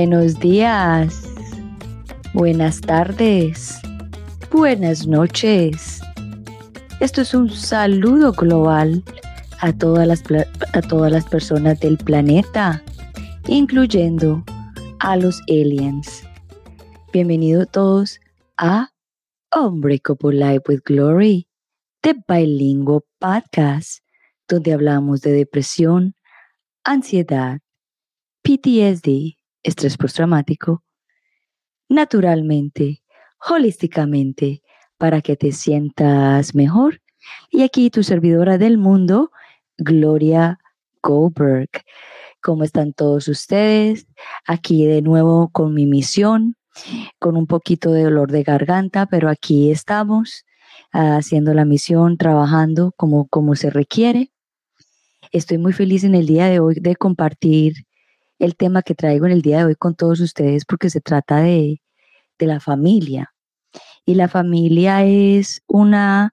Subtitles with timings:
[0.00, 1.24] Buenos días,
[2.32, 3.80] buenas tardes,
[4.48, 6.00] buenas noches.
[7.00, 9.02] Esto es un saludo global
[9.58, 10.22] a todas las,
[10.72, 12.80] a todas las personas del planeta,
[13.48, 14.44] incluyendo
[15.00, 16.22] a los aliens.
[17.12, 18.20] Bienvenidos todos
[18.56, 18.92] a
[19.52, 21.48] Unbreakable Life with Glory,
[22.02, 24.04] The Bilingual Podcast,
[24.46, 26.14] donde hablamos de depresión,
[26.84, 27.58] ansiedad,
[28.44, 29.37] PTSD,
[29.68, 30.82] estrés postraumático,
[31.88, 33.02] naturalmente,
[33.48, 34.62] holísticamente,
[34.96, 37.00] para que te sientas mejor.
[37.50, 39.30] Y aquí tu servidora del mundo,
[39.76, 40.58] Gloria
[41.02, 41.70] Goldberg.
[42.42, 44.06] ¿Cómo están todos ustedes?
[44.46, 46.56] Aquí de nuevo con mi misión,
[47.18, 50.44] con un poquito de dolor de garganta, pero aquí estamos
[50.92, 54.32] haciendo la misión, trabajando como, como se requiere.
[55.30, 57.74] Estoy muy feliz en el día de hoy de compartir
[58.38, 61.38] el tema que traigo en el día de hoy con todos ustedes porque se trata
[61.38, 61.80] de,
[62.38, 63.34] de la familia.
[64.06, 66.32] Y la familia es una,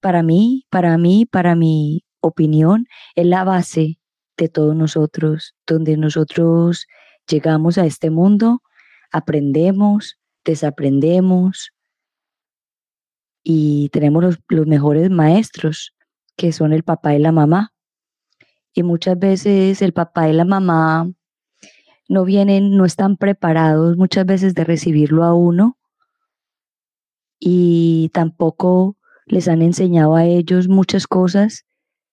[0.00, 3.98] para mí, para mí, para mi opinión, es la base
[4.36, 6.86] de todos nosotros, donde nosotros
[7.28, 8.62] llegamos a este mundo,
[9.10, 11.70] aprendemos, desaprendemos
[13.44, 15.94] y tenemos los, los mejores maestros,
[16.36, 17.72] que son el papá y la mamá.
[18.74, 21.12] Y muchas veces el papá y la mamá
[22.08, 25.78] no vienen, no están preparados muchas veces de recibirlo a uno
[27.38, 31.66] y tampoco les han enseñado a ellos muchas cosas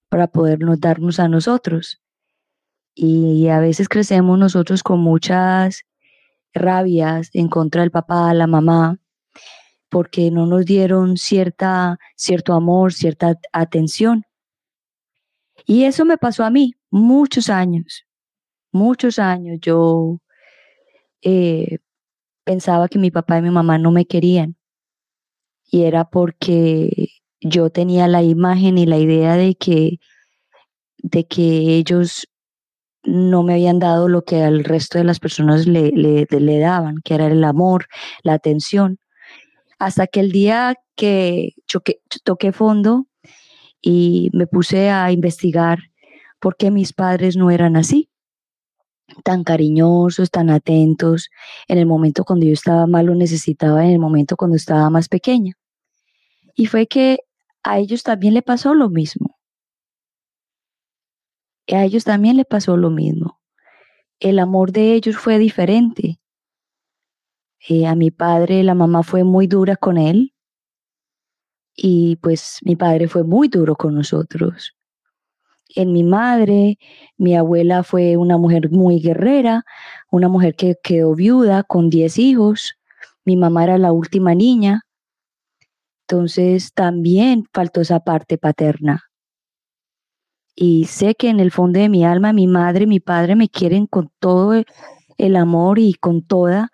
[0.10, 2.02] para podernos darnos a nosotros.
[2.96, 5.84] Y a veces crecemos nosotros con muchas
[6.54, 9.00] rabias en contra del papá, la mamá,
[9.90, 14.24] porque no nos dieron cierta, cierto amor, cierta atención.
[15.66, 18.09] Y eso me pasó a mí muchos años
[18.72, 20.20] muchos años yo
[21.22, 21.80] eh,
[22.44, 24.56] pensaba que mi papá y mi mamá no me querían.
[25.72, 27.10] Y era porque
[27.42, 30.00] yo tenía la imagen y la idea de que,
[30.98, 32.28] de que ellos
[33.04, 37.16] no me habían dado lo que al resto de las personas le, le, daban, que
[37.16, 37.88] era el amor,
[38.24, 39.00] la atención.
[39.80, 41.54] Hasta que el día que
[42.24, 43.08] toqué fondo
[43.82, 45.80] y me puse a investigar
[46.40, 48.10] por qué mis padres no eran así
[49.24, 51.30] tan cariñosos, tan atentos,
[51.68, 55.10] en el momento cuando yo estaba mal lo necesitaba, en el momento cuando estaba más
[55.10, 55.54] pequeña.
[56.56, 57.20] Y fue que
[57.64, 59.38] a ellos también le pasó lo mismo.
[61.68, 63.40] A ellos también le pasó lo mismo.
[64.20, 66.20] El amor de ellos fue diferente.
[67.68, 70.34] Eh, a mi padre, la mamá fue muy dura con él.
[71.76, 74.76] Y pues mi padre fue muy duro con nosotros
[75.76, 76.78] en mi madre.
[77.18, 79.64] Mi abuela fue una mujer muy guerrera,
[80.12, 82.76] una mujer que quedó viuda con 10 hijos.
[83.26, 84.84] Mi mamá era la última niña.
[86.08, 89.04] Entonces también faltó esa parte paterna.
[90.56, 93.86] Y sé que en el fondo de mi alma, mi madre, mi padre me quieren
[93.88, 94.62] con todo
[95.18, 96.72] el amor y con toda,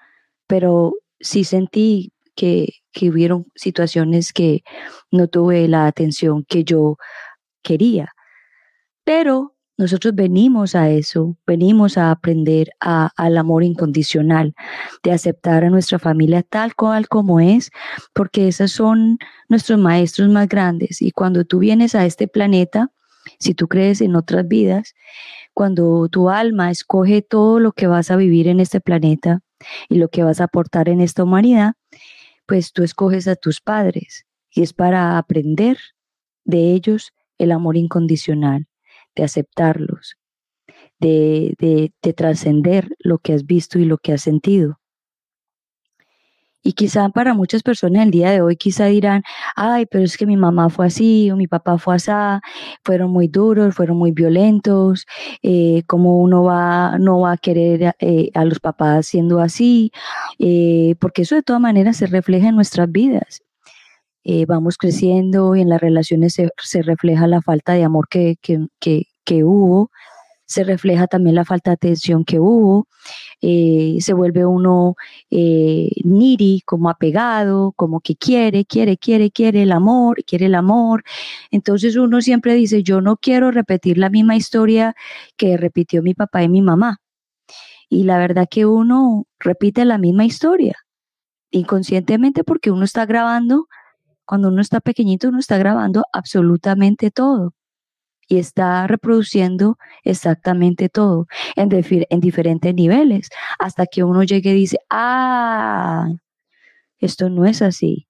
[0.47, 4.63] pero sí sentí que, que hubieron situaciones que
[5.11, 6.97] no tuve la atención que yo
[7.61, 8.14] quería.
[9.05, 14.55] Pero nosotros venimos a eso, venimos a aprender al amor incondicional,
[15.03, 17.71] de aceptar a nuestra familia tal cual como es,
[18.13, 21.01] porque esos son nuestros maestros más grandes.
[21.01, 22.91] Y cuando tú vienes a este planeta,
[23.39, 24.95] si tú crees en otras vidas,
[25.53, 29.41] cuando tu alma escoge todo lo que vas a vivir en este planeta
[29.87, 31.73] y lo que vas a aportar en esta humanidad,
[32.47, 35.77] pues tú escoges a tus padres y es para aprender
[36.43, 38.67] de ellos el amor incondicional
[39.15, 40.17] de aceptarlos,
[40.99, 41.55] de,
[42.01, 44.79] de, trascender lo que has visto y lo que has sentido.
[46.67, 49.21] Y quizá para muchas personas el día de hoy quizá dirán,
[49.55, 52.11] ay, pero es que mi mamá fue así o mi papá fue así,
[52.83, 55.05] fueron muy duros, fueron muy violentos,
[55.43, 59.91] eh, ¿cómo uno va, no va a querer eh, a los papás siendo así?
[60.39, 63.43] Eh, porque eso de todas maneras se refleja en nuestras vidas.
[64.27, 69.43] Eh, vamos creciendo y en las relaciones se, refleja la falta de amor que, que,
[69.43, 69.91] hubo,
[70.47, 72.87] se refleja también la falta de atención que hubo,
[73.41, 74.95] eh, se vuelve uno
[75.29, 81.03] eh, niri, como apegado, como que quiere, quiere, quiere, quiere el amor, quiere el amor.
[81.51, 84.95] Entonces uno siempre dice, yo no quiero repetir la misma historia
[85.37, 86.99] que repitió mi papá y mi mamá.
[87.89, 90.75] Y la verdad que uno repite la misma historia,
[91.51, 93.67] inconscientemente porque uno está grabando
[94.25, 97.53] cuando uno está pequeñito, uno está grabando absolutamente todo.
[98.27, 101.69] y está reproduciendo exactamente todo en,
[102.09, 103.29] en diferentes niveles,
[103.59, 106.07] hasta que uno llegue y dice, ah,
[106.99, 108.07] esto no es así,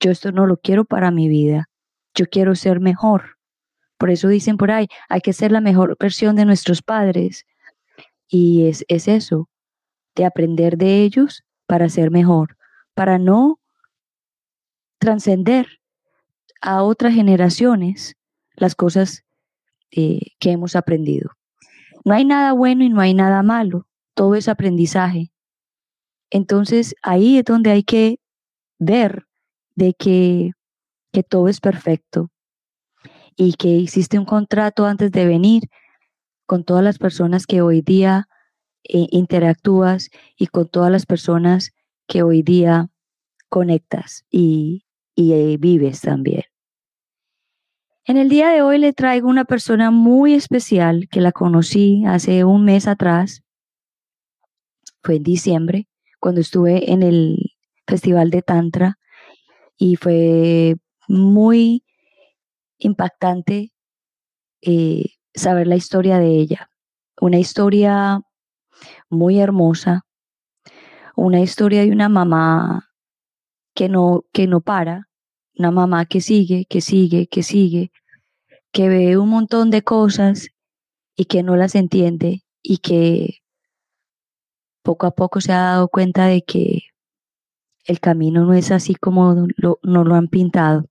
[0.00, 1.68] yo esto no lo quiero para mi vida,
[2.14, 3.36] yo quiero ser mejor.
[3.98, 7.46] Por eso dicen por ahí, hay que ser la mejor versión de nuestros padres.
[8.28, 9.48] Y es, es eso,
[10.16, 12.56] de aprender de ellos para ser mejor,
[12.94, 13.60] para no
[15.04, 15.66] trascender
[16.62, 18.16] a otras generaciones
[18.54, 19.22] las cosas
[19.90, 21.32] eh, que hemos aprendido.
[22.06, 25.30] No hay nada bueno y no hay nada malo, todo es aprendizaje.
[26.30, 28.18] Entonces ahí es donde hay que
[28.78, 29.26] ver
[29.74, 30.52] de que,
[31.12, 32.30] que todo es perfecto
[33.36, 35.64] y que existe un contrato antes de venir
[36.46, 38.26] con todas las personas que hoy día
[38.84, 40.08] eh, interactúas
[40.38, 41.72] y con todas las personas
[42.06, 42.88] que hoy día
[43.50, 44.83] conectas y,
[45.14, 46.44] y eh, vives también.
[48.06, 52.44] En el día de hoy le traigo una persona muy especial que la conocí hace
[52.44, 53.42] un mes atrás.
[55.02, 55.88] Fue en diciembre,
[56.20, 57.54] cuando estuve en el
[57.86, 58.98] Festival de Tantra
[59.78, 60.76] y fue
[61.08, 61.84] muy
[62.78, 63.72] impactante
[64.60, 66.70] eh, saber la historia de ella.
[67.20, 68.20] Una historia
[69.08, 70.04] muy hermosa,
[71.16, 72.93] una historia de una mamá
[73.74, 75.08] que no, que no para,
[75.56, 77.92] una mamá que sigue, que sigue, que sigue,
[78.72, 80.48] que ve un montón de cosas
[81.16, 83.40] y que no las entiende y que
[84.82, 86.82] poco a poco se ha dado cuenta de que
[87.86, 90.88] el camino no es así como lo, no lo han pintado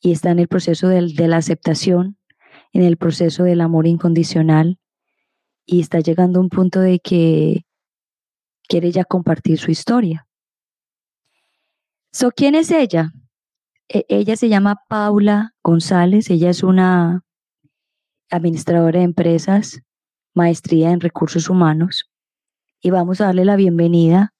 [0.00, 2.18] y está en el proceso de la aceptación,
[2.72, 4.78] en el proceso del amor incondicional
[5.64, 7.64] y está llegando a un punto de que
[8.68, 10.26] quiere ya compartir su historia.
[12.12, 13.12] So, ¿Quién es ella?
[13.88, 17.24] E, ella se llama Paula González, ella es una
[18.30, 19.80] administradora de empresas,
[20.34, 22.10] maestría en recursos humanos
[22.80, 24.34] y vamos a darle la bienvenida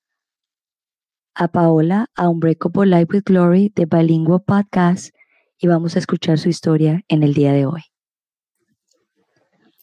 [1.34, 5.14] a Paola a Unbreakable Life with Glory de Bilingual Podcast
[5.58, 7.82] y vamos a escuchar su historia en el día de hoy.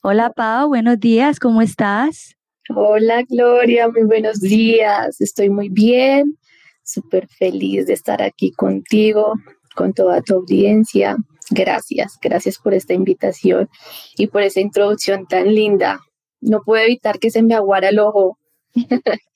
[0.01, 2.35] Hola Pau, buenos días, ¿cómo estás?
[2.69, 6.37] Hola Gloria, muy buenos días, estoy muy bien,
[6.83, 9.33] súper feliz de estar aquí contigo,
[9.75, 11.17] con toda tu audiencia.
[11.49, 13.69] Gracias, gracias por esta invitación
[14.15, 15.99] y por esa introducción tan linda.
[16.41, 18.37] No puedo evitar que se me aguara el ojo.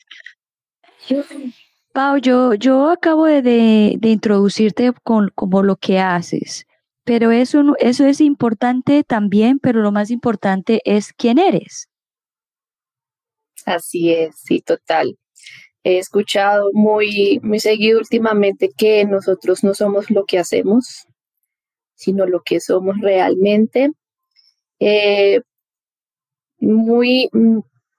[1.93, 6.67] Pau, yo, yo acabo de, introducirte con como lo que haces,
[7.03, 11.89] pero eso, eso es importante también, pero lo más importante es quién eres.
[13.65, 15.17] Así es, sí, total.
[15.87, 21.07] He escuchado muy, muy seguido últimamente que nosotros no somos lo que hacemos,
[21.95, 23.91] sino lo que somos realmente.
[24.81, 25.39] Eh,
[26.59, 27.29] muy,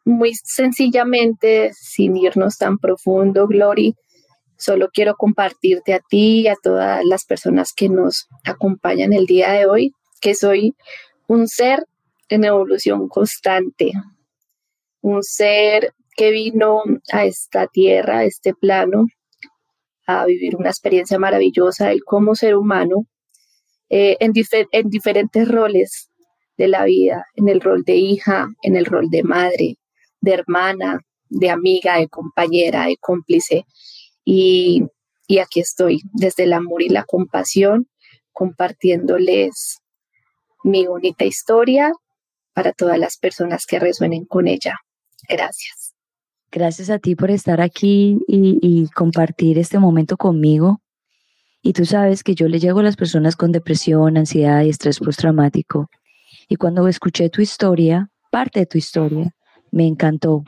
[0.05, 3.95] muy sencillamente, sin irnos tan profundo, Glory,
[4.59, 9.53] solo quiero compartirte a ti y a todas las personas que nos acompañan el día
[9.53, 10.77] de hoy, que soy
[11.27, 11.87] un ser
[12.29, 13.93] en evolución constante,
[15.01, 16.83] un ser que vino
[17.13, 19.07] a esta tierra, a este plano,
[20.05, 23.07] a vivir una experiencia maravillosa, él como ser humano,
[23.89, 24.33] eh, en,
[24.73, 26.11] en diferentes roles
[26.57, 29.77] de la vida, en el rol de hija, en el rol de madre,
[30.21, 33.65] de hermana, de amiga, de compañera, de cómplice.
[34.25, 34.83] Y,
[35.29, 37.89] y aquí estoy, desde el amor y la compasión,
[38.33, 39.79] compartiéndoles
[40.65, 41.93] mi bonita historia
[42.55, 44.75] para todas las personas que resuenen con ella.
[45.29, 45.88] Gracias.
[46.51, 50.81] Gracias a ti por estar aquí y, compartir este momento conmigo.
[51.63, 54.99] Y tú sabes que yo le llego a las personas con depresión, ansiedad y estrés
[54.99, 55.91] postraumático.
[56.49, 59.35] Y cuando escuché tu historia, parte de tu historia,
[59.71, 60.45] me encantó.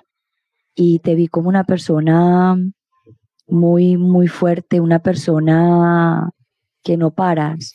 [0.75, 2.57] Y te vi como una persona
[3.47, 6.30] muy, muy fuerte, una persona
[6.83, 7.75] que no paras,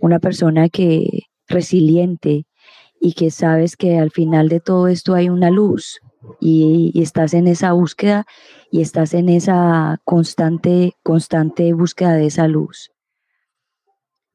[0.00, 2.46] una persona que resiliente
[3.00, 6.00] y que sabes que al final de todo esto hay una luz
[6.40, 8.26] y, estás en esa búsqueda
[8.70, 12.90] y estás en esa constante, constante búsqueda de esa luz.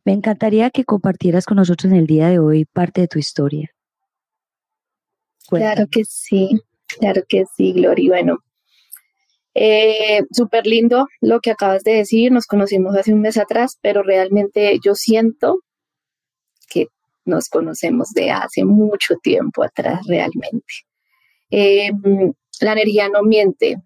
[0.04, 3.72] Me encantaría que compartieras con nosotros en el día de hoy parte de tu historia.
[5.48, 6.62] Claro que sí,
[7.00, 8.10] claro que sí, Gloria.
[8.10, 8.40] Bueno,
[9.54, 12.32] eh, súper lindo lo que acabas de decir.
[12.32, 15.60] Nos conocimos hace un mes atrás, pero realmente yo siento
[16.70, 16.88] que
[17.26, 20.86] nos conocemos de hace mucho tiempo atrás realmente.
[21.51, 23.77] Em, la energía no miente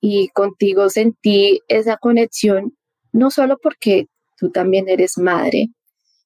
[0.00, 2.76] y contigo sentí esa conexión,
[3.12, 4.06] no solo porque
[4.38, 5.68] tú también eres madre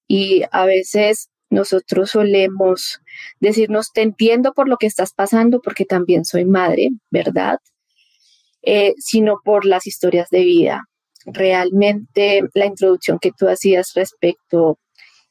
[0.09, 3.01] y a veces nosotros solemos
[3.41, 7.59] decirnos, te entiendo por lo que estás pasando, porque también soy madre, ¿verdad?
[8.63, 10.85] Eh, sino por las historias de vida.
[11.27, 14.79] Realmente la introducción que tú hacías respecto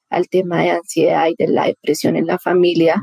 [0.10, 3.01] al tema de ansiedad y de la depresión en la familia,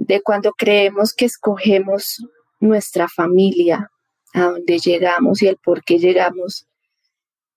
[0.00, 2.24] de cuando creemos que escogemos
[2.58, 3.90] nuestra familia,
[4.32, 6.66] a dónde llegamos y el por qué llegamos,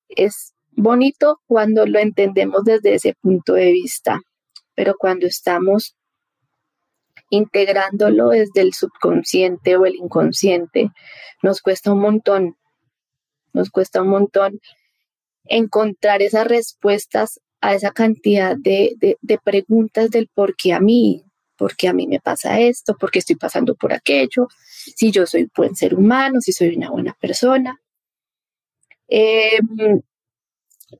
[0.09, 4.19] es bonito cuando lo entendemos desde ese punto de vista,
[4.75, 5.95] pero cuando estamos
[7.29, 10.91] integrándolo desde el subconsciente o el inconsciente,
[11.41, 12.57] nos cuesta un montón,
[13.53, 14.59] nos cuesta un montón
[15.45, 18.97] encontrar esas respuestas a esa cantidad de,
[19.45, 21.23] preguntas del por qué a mí,
[21.57, 24.47] por qué a mí me pasa esto, por qué estoy pasando por aquello,
[24.95, 27.79] si yo soy buen ser humano, si soy una buena persona.
[29.07, 30.01] Em,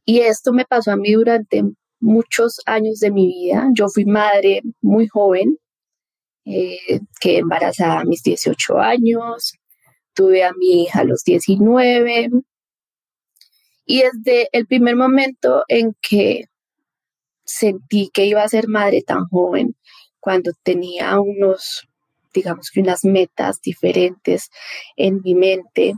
[0.05, 1.63] y esto me pasó a mí durante
[1.99, 3.69] muchos años de mi vida.
[3.73, 5.57] Yo fui madre muy joven,
[6.45, 9.53] eh, quedé embarazada a mis 18 años,
[10.13, 12.29] tuve a mi hija a los 19.
[13.85, 16.45] Y desde el primer momento en que
[17.45, 19.75] sentí que iba a ser madre tan joven,
[20.23, 21.85] cuando tenía unos,
[22.33, 24.49] digamos que unas metas diferentes
[24.95, 25.95] en mi mente,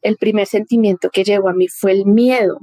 [0.00, 2.60] el primer sentimiento que llegó a mí fue el miedo.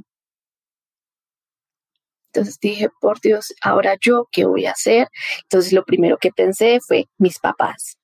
[2.27, 5.09] Entonces dije, por Dios, ahora yo, ¿qué voy a hacer?
[5.43, 7.97] Entonces lo primero que pensé fue mis papás.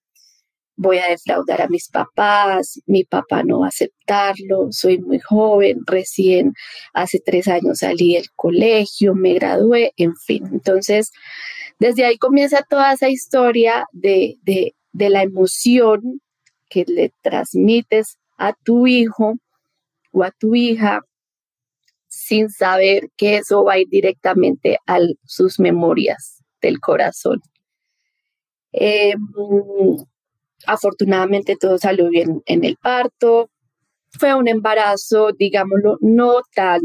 [0.84, 5.82] Voy a defraudar a mis papás, mi papá no va a aceptarlo, soy muy joven,
[5.86, 6.54] recién
[6.94, 10.48] hace tres años salí del colegio, me gradué, en fin.
[10.52, 11.12] Entonces,
[11.80, 16.20] desde ahí comienza toda esa historia de, de, de la emoción
[16.68, 19.36] que le transmites a tu hijo
[20.12, 21.02] o a tu hija
[22.08, 27.40] sin saber que eso va a ir directamente a sus memorias del corazón.
[28.72, 29.20] Em,
[30.68, 33.50] afortunadamente todo salió bien en el parto.
[34.20, 36.82] Fue un embarazo, digámoslo, no tan,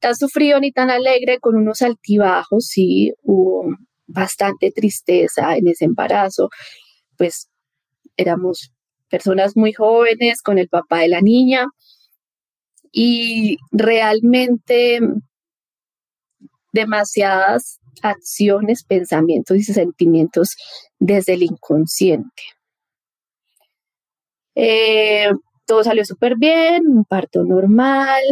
[0.00, 3.66] tan sufrido ni tan alegre, con unos altibajos, sí, hubo
[4.06, 6.48] bastante tristeza en ese embarazo,
[7.16, 7.48] pues
[8.16, 8.72] éramos
[9.08, 11.66] personas muy jóvenes con el papá de la niña,
[12.92, 15.00] y realmente
[16.72, 20.56] demasiadas acciones, pensamientos y sentimientos
[20.98, 22.42] desde el inconsciente.
[24.54, 25.30] Eh,
[25.66, 28.22] todo salió súper bien, un parto normal,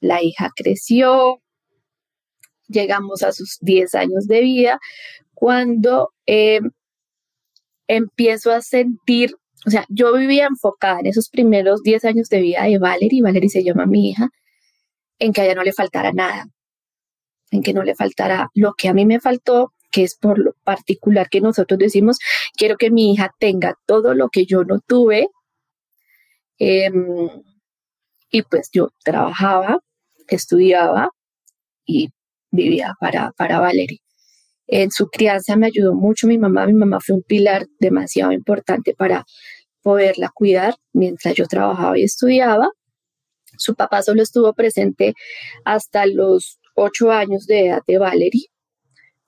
[0.00, 1.40] la hija creció,
[2.68, 4.80] llegamos a sus 10 años de vida,
[5.34, 6.60] cuando eh,
[7.86, 9.36] empiezo a sentir
[9.66, 13.50] o sea, yo vivía enfocada en esos primeros 10 años de vida de Valerie, Valerie
[13.50, 14.30] se llama mi hija,
[15.18, 16.46] en que a ella no le faltara nada,
[17.50, 20.52] en que no le faltara lo que a mí me faltó, que es por lo
[20.62, 22.18] particular que nosotros decimos,
[22.54, 25.30] quiero que mi hija tenga todo lo que yo no tuve.
[26.58, 27.30] Em,
[28.30, 29.78] y pues yo trabajaba,
[30.28, 31.08] estudiaba
[31.86, 32.10] y
[32.50, 34.00] vivía para, para Valerie.
[34.66, 36.66] En su crianza me ayudó mucho mi mamá.
[36.66, 39.24] Mi mamá fue un pilar demasiado importante para
[39.80, 42.68] poderla cuidar mientras yo trabajaba y estudiaba.
[43.56, 45.14] Su papá solo estuvo presente
[45.64, 48.55] hasta los ocho años de edad de Valerie.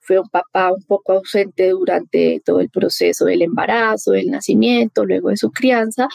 [0.09, 5.29] Fue un papá un poco ausente durante todo el proceso del embarazo, del nacimiento, luego
[5.29, 6.07] de su crianza,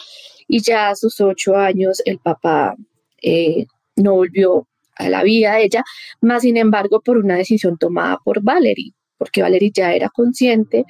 [0.49, 2.75] y ya a sus ocho años el papá
[3.21, 5.83] eh, no volvió a la vida de ella,
[6.19, 10.83] más sin embargo por una decisión tomada por Valerie porque Valerie ya era consciente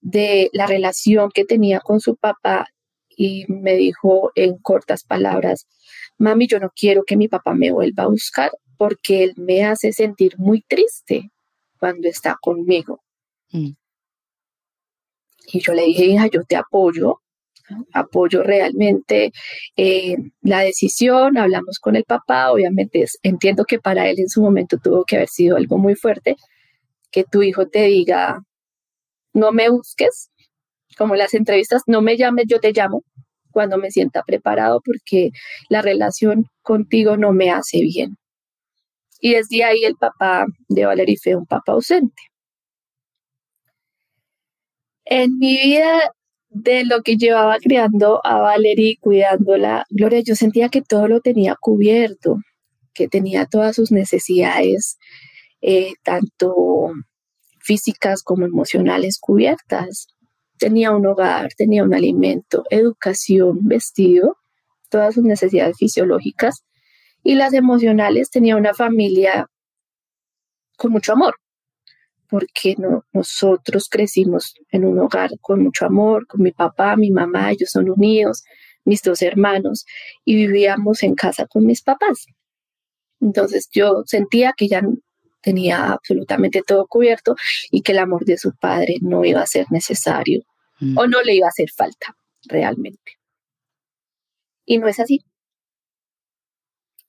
[0.00, 2.66] de la relación que tenía con su papá
[3.08, 5.66] y me dijo en cortas palabras,
[6.18, 9.92] mami, yo no quiero que mi papá me vuelva a buscar porque él me hace
[9.92, 11.30] sentir muy triste
[11.82, 13.02] cuando está conmigo.
[13.50, 13.72] Mm.
[15.52, 17.22] Y yo le dije, hija, yo te apoyo,
[17.92, 19.32] apoyo realmente
[19.76, 24.78] eh, la decisión, hablamos con el papá, obviamente entiendo que para él en su momento
[24.80, 26.36] tuvo que haber sido algo muy fuerte,
[27.10, 28.40] que tu hijo te diga,
[29.34, 30.30] no me busques,
[30.96, 33.02] como las entrevistas, no me llames, yo te llamo
[33.50, 35.30] cuando me sienta preparado porque
[35.68, 38.18] la relación contigo no me hace bien.
[39.24, 42.22] Y desde ahí el papá de Valerie fue un papá ausente.
[45.04, 46.12] En mi vida
[46.48, 51.54] de lo que llevaba criando a Valerie, cuidándola, Gloria, yo sentía que todo lo tenía
[51.60, 52.38] cubierto,
[52.94, 54.98] que tenía todas sus necesidades
[55.60, 56.90] eh, tanto
[57.60, 60.08] físicas como emocionales cubiertas.
[60.58, 64.36] Tenía un hogar, tenía un alimento, educación, vestido,
[64.90, 66.64] todas sus necesidades fisiológicas
[67.22, 69.46] y las emocionales tenía una familia
[70.76, 71.36] con mucho amor,
[72.28, 77.52] porque no, nosotros crecimos en un hogar con mucho amor, con mi papá, mi mamá,
[77.52, 78.42] ellos son unidos,
[78.84, 79.84] mis dos hermanos,
[80.24, 82.26] y vivíamos en casa con mis papás.
[83.20, 84.82] Entonces yo sentía que ya
[85.42, 87.36] tenía absolutamente todo cubierto
[87.70, 90.42] y que el amor de su padre no iba a ser necesario
[90.80, 90.98] mm.
[90.98, 93.18] o no le iba a hacer falta realmente.
[94.64, 95.20] Y no es así.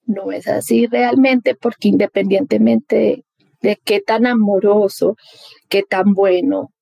[0.05, 3.25] No es así realmente porque independientemente
[3.61, 5.15] de, qué tan amoroso,
[5.69, 6.73] qué tan bueno,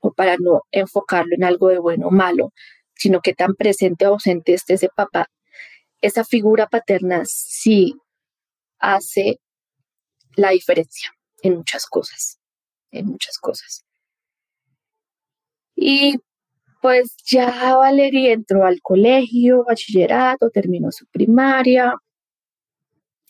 [0.00, 2.52] o para no enfocarlo en algo de bueno o malo,
[2.94, 5.26] sino que tan presente o ausente esté ese papá,
[6.02, 7.94] esa figura paterna sí
[8.78, 9.40] hace
[10.36, 11.10] la diferencia
[11.42, 12.38] en muchas cosas,
[12.90, 13.84] en muchas cosas.
[15.74, 16.16] Y
[16.82, 21.94] pues ya Valeria entró al colegio, bachillerato, terminó su primaria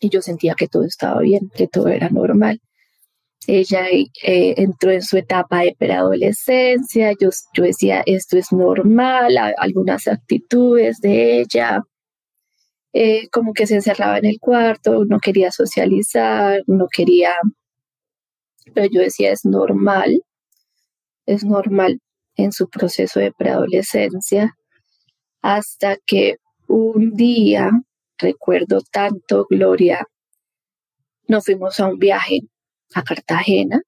[0.03, 2.61] y yo sentía que todo estaba bien, que todo era normal.
[3.47, 10.09] Ella eh, entró en su etapa de preadolescencia, yo, yo decía, esto es normal, algunas
[10.09, 11.83] actitudes de ella,
[12.93, 17.31] eh, como que se encerraba en el cuarto, no quería socializar, no quería,
[18.75, 20.21] pero yo decía, es normal,
[21.27, 22.01] es normal
[22.37, 24.57] en su proceso de preadolescencia,
[25.43, 27.71] hasta que un día,
[28.23, 30.07] recuerdo tanto, Gloria,
[31.29, 32.41] nos fuimos a un viaje
[32.95, 33.83] a Cartagena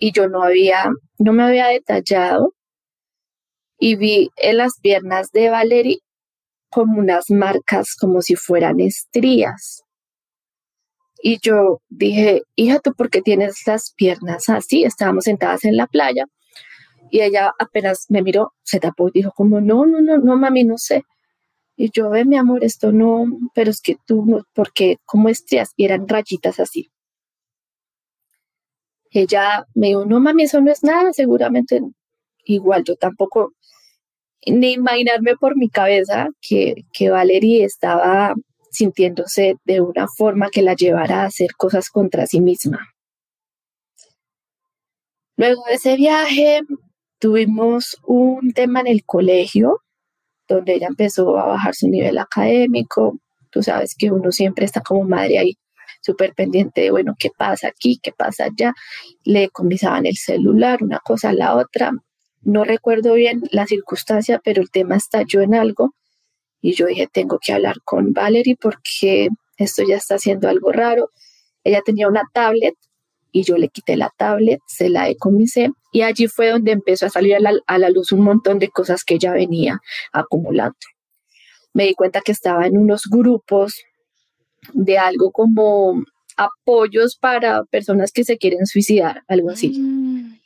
[0.00, 2.54] y yo no había, no me había detallado
[3.78, 5.98] y vi en las piernas de Valerie
[6.70, 9.82] como unas marcas como si fueran estrías.
[11.20, 14.84] Y yo dije, hija, ¿tú por qué tienes las piernas así?
[14.84, 16.26] Estábamos sentadas en la playa
[17.10, 20.64] y ella apenas me miró, se tapó y dijo como, no, no, no, no, mami,
[20.64, 21.04] no sé.
[21.80, 25.84] Y yo, ve, mi amor, esto no, pero es que tú, porque como estrías, y
[25.84, 26.90] eran rayitas así.
[29.12, 31.80] Ella me dijo, no, mami, eso no es nada, seguramente
[32.44, 33.52] igual yo tampoco
[34.44, 38.34] ni imaginarme por mi cabeza que, que Valerie estaba
[38.72, 42.88] sintiéndose de una forma que la llevara a hacer cosas contra sí misma.
[45.36, 46.62] Luego de ese viaje
[47.20, 49.80] tuvimos un tema en el colegio
[50.48, 53.18] donde ella empezó a bajar su nivel académico.
[53.50, 55.58] Tú sabes que uno siempre está como madre ahí
[56.00, 57.98] súper pendiente de, bueno, ¿qué pasa aquí?
[58.02, 58.74] ¿Qué pasa allá?
[59.24, 61.92] Le comisaban el celular, una cosa a la otra.
[62.42, 65.94] No recuerdo bien la circunstancia, pero el tema estalló en algo
[66.60, 71.10] y yo dije, tengo que hablar con Valerie porque esto ya está haciendo algo raro.
[71.64, 72.74] Ella tenía una tablet
[73.32, 77.10] y yo le quité la tablet, se la decomisé y allí fue donde empezó a
[77.10, 79.80] salir a la, a la luz un montón de cosas que ella venía
[80.12, 80.76] acumulando.
[81.72, 83.82] Me di cuenta que estaba en unos grupos
[84.72, 86.02] de algo como
[86.36, 89.78] apoyos para personas que se quieren suicidar, algo así.
[89.78, 90.38] Mm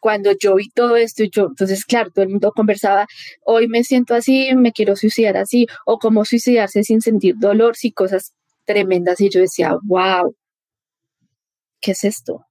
[0.00, 3.06] cuando yo vi todo esto, yo, entonces, claro, todo el mundo conversaba,
[3.44, 7.92] hoy me siento así, me quiero suicidar así, o cómo suicidarse sin sentir dolor, y
[7.92, 9.20] cosas tremendas.
[9.20, 10.34] Y yo decía, wow,
[11.80, 12.46] ¿qué es esto?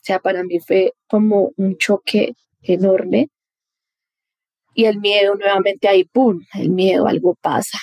[0.00, 2.32] O sea, para mí fue como un choque
[2.62, 3.28] enorme.
[4.74, 6.40] Y el miedo nuevamente ahí, ¡pum!
[6.54, 7.78] El miedo, algo pasa.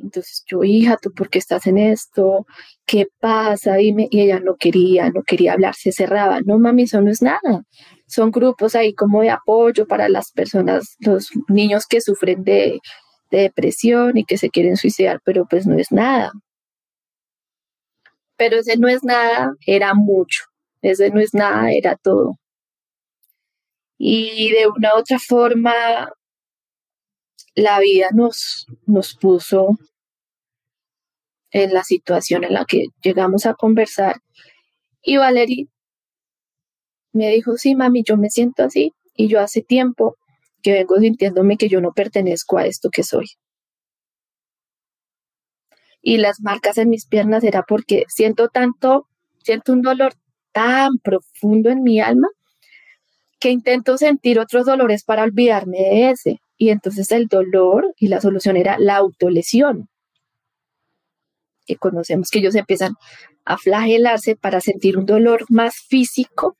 [0.00, 2.46] Entonces yo, hija, ¿tú por qué estás en esto?
[2.86, 3.76] ¿Qué pasa?
[3.76, 4.08] Dime.
[4.10, 6.40] Y ella no quería, no quería hablar, se cerraba.
[6.44, 7.64] No, mami, eso no es nada.
[8.06, 12.80] Son grupos ahí como de apoyo para las personas, los niños que sufren de,
[13.30, 16.32] de depresión y que se quieren suicidar, pero pues no es nada.
[18.36, 20.44] Pero ese no es nada, era mucho.
[20.86, 22.38] Ese no es nada, era todo.
[23.98, 25.72] Y de una u otra forma,
[27.56, 29.70] la vida nos, nos puso
[31.50, 34.20] en la situación en la que llegamos a conversar.
[35.02, 35.66] Y Valerie
[37.12, 40.16] me dijo, sí, mami, yo me siento así y yo hace tiempo
[40.62, 43.26] que vengo sintiéndome que yo no pertenezco a esto que soy.
[46.00, 49.08] Y las marcas en mis piernas era porque siento tanto,
[49.42, 50.14] siento un dolor
[50.56, 52.28] tan profundo en mi alma
[53.38, 56.40] que intento sentir otros dolores para olvidarme de ese.
[56.56, 59.90] Y entonces el dolor y la solución era la autolesión.
[61.66, 62.94] Que conocemos que ellos empiezan
[63.44, 66.56] a flagelarse para sentir un dolor más físico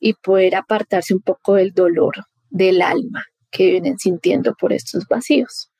[0.00, 2.14] y poder apartarse un poco del dolor
[2.48, 5.70] del alma que vienen sintiendo por estos vacíos.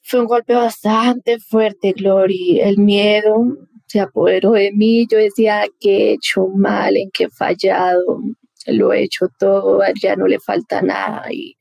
[0.00, 2.58] Fue un golpe bastante fuerte, Glory.
[2.60, 5.06] El miedo se apoderó de mí.
[5.10, 6.96] Yo decía, ¿qué he hecho mal?
[6.96, 8.20] ¿En qué he fallado?
[8.66, 11.26] Lo he hecho todo, ya no le falta nada.
[11.30, 11.56] Y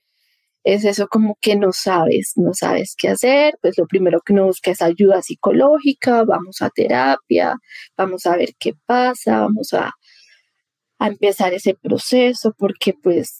[0.64, 4.46] es eso como que no sabes, no sabes qué hacer, pues lo primero que uno
[4.46, 7.56] busca es ayuda psicológica, vamos a terapia,
[7.98, 9.92] vamos a ver qué pasa, vamos a,
[11.00, 13.40] a empezar ese proceso, porque pues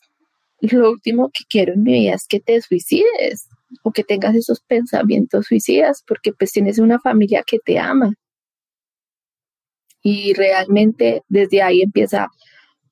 [0.62, 3.48] lo último que quiero en mi vida es que te suicides
[3.84, 8.14] o que tengas esos pensamientos suicidas, porque pues tienes una familia que te ama.
[10.02, 12.28] Y realmente desde ahí empieza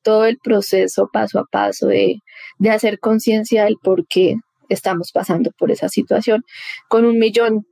[0.04, 2.22] todo el proceso paso a paso de,
[2.58, 4.36] de hacer conciencia del por qué
[4.70, 6.44] estamos pasando por esa situación,
[6.88, 7.66] con un millón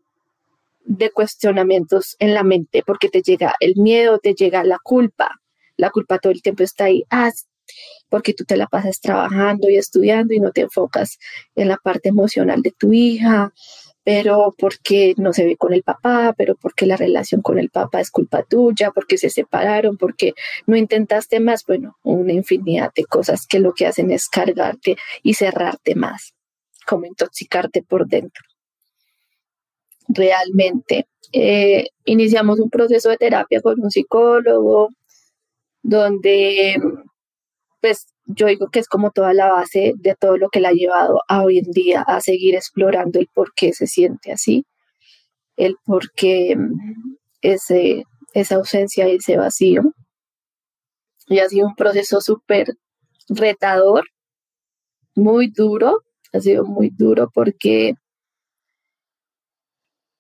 [0.84, 5.30] de cuestionamientos en la mente, porque te llega el miedo, te llega la culpa,
[5.76, 7.32] la culpa todo el tiempo está ahí, ah,
[8.10, 11.20] porque tú te la pasas trabajando y estudiando y no te enfocas
[11.56, 13.54] en la parte emocional de tu hija,
[14.08, 18.00] pero porque no se ve con el papá, pero porque la relación con el papá
[18.00, 20.32] es culpa tuya, porque se separaron, porque
[20.66, 25.34] no intentaste más, bueno, una infinidad de cosas que lo que hacen es cargarte y
[25.34, 26.34] cerrarte más,
[26.88, 28.46] como intoxicarte por dentro.
[30.08, 34.88] Realmente, eh, iniciamos un proceso de terapia con un psicólogo,
[35.84, 36.78] donde
[37.82, 40.74] pues yo digo que es como toda la base de todo lo que la ha
[40.74, 44.66] llevado a hoy en día a seguir explorando el por qué se siente así,
[45.56, 49.84] el por qué mm, ese, esa ausencia y ese vacío.
[51.28, 52.74] Y ha sido un proceso súper
[53.30, 54.06] retador,
[55.16, 57.94] muy duro, ha sido muy duro porque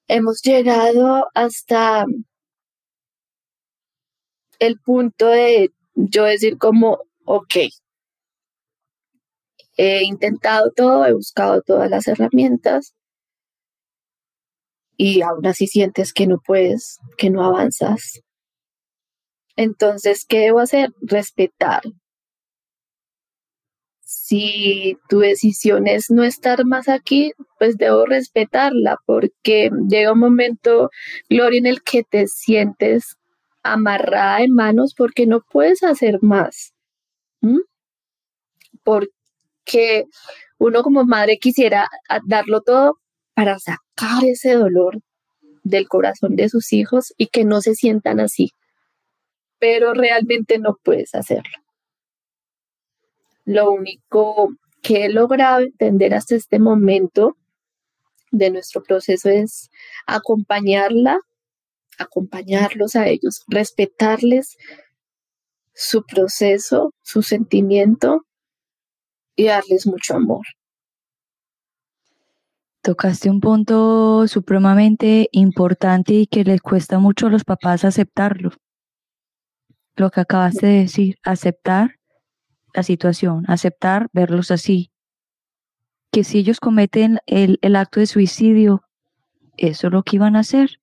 [0.07, 2.05] hemos llegado hasta
[4.59, 7.55] el punto de yo decir como, ok,
[9.77, 12.93] he intentado todo, he buscado todas las herramientas
[14.97, 18.21] y aún así sientes que no puedes, que no avanzas.
[19.55, 20.89] Entonces, ¿qué debo hacer?
[21.01, 21.81] Respetar.
[24.01, 30.89] Si tu decisión es no estar más aquí, pues debo respetarla porque llega un momento,
[31.29, 33.17] Gloria, en el que te sientes
[33.63, 36.73] amarrada de manos porque no puedes hacer más.
[39.67, 40.05] Porque
[40.59, 41.89] uno como madre quisiera
[42.25, 42.99] darlo todo
[43.33, 45.01] para sacar ese dolor
[45.63, 48.51] del corazón de sus hijos y que no se sientan así.
[49.59, 51.51] Pero realmente no puedes hacerlo.
[53.43, 54.49] Lo único
[54.81, 57.35] que he logrado entender hasta este momento
[58.31, 59.69] de nuestro proceso es
[60.05, 61.19] acompañarla
[61.97, 64.55] acompañarlos a ellos, respetarles
[65.73, 68.26] su proceso, su sentimiento
[69.37, 70.45] y darles mucho amor.
[72.81, 78.51] Tocaste un punto supremamente importante y que les cuesta mucho a los papás aceptarlo.
[79.95, 81.95] Lo que acabaste de decir, aceptar
[82.73, 84.91] la situación, aceptar verlos así.
[86.11, 88.83] Que si ellos cometen el, el acto de suicidio,
[89.57, 90.79] eso es lo que iban a hacer.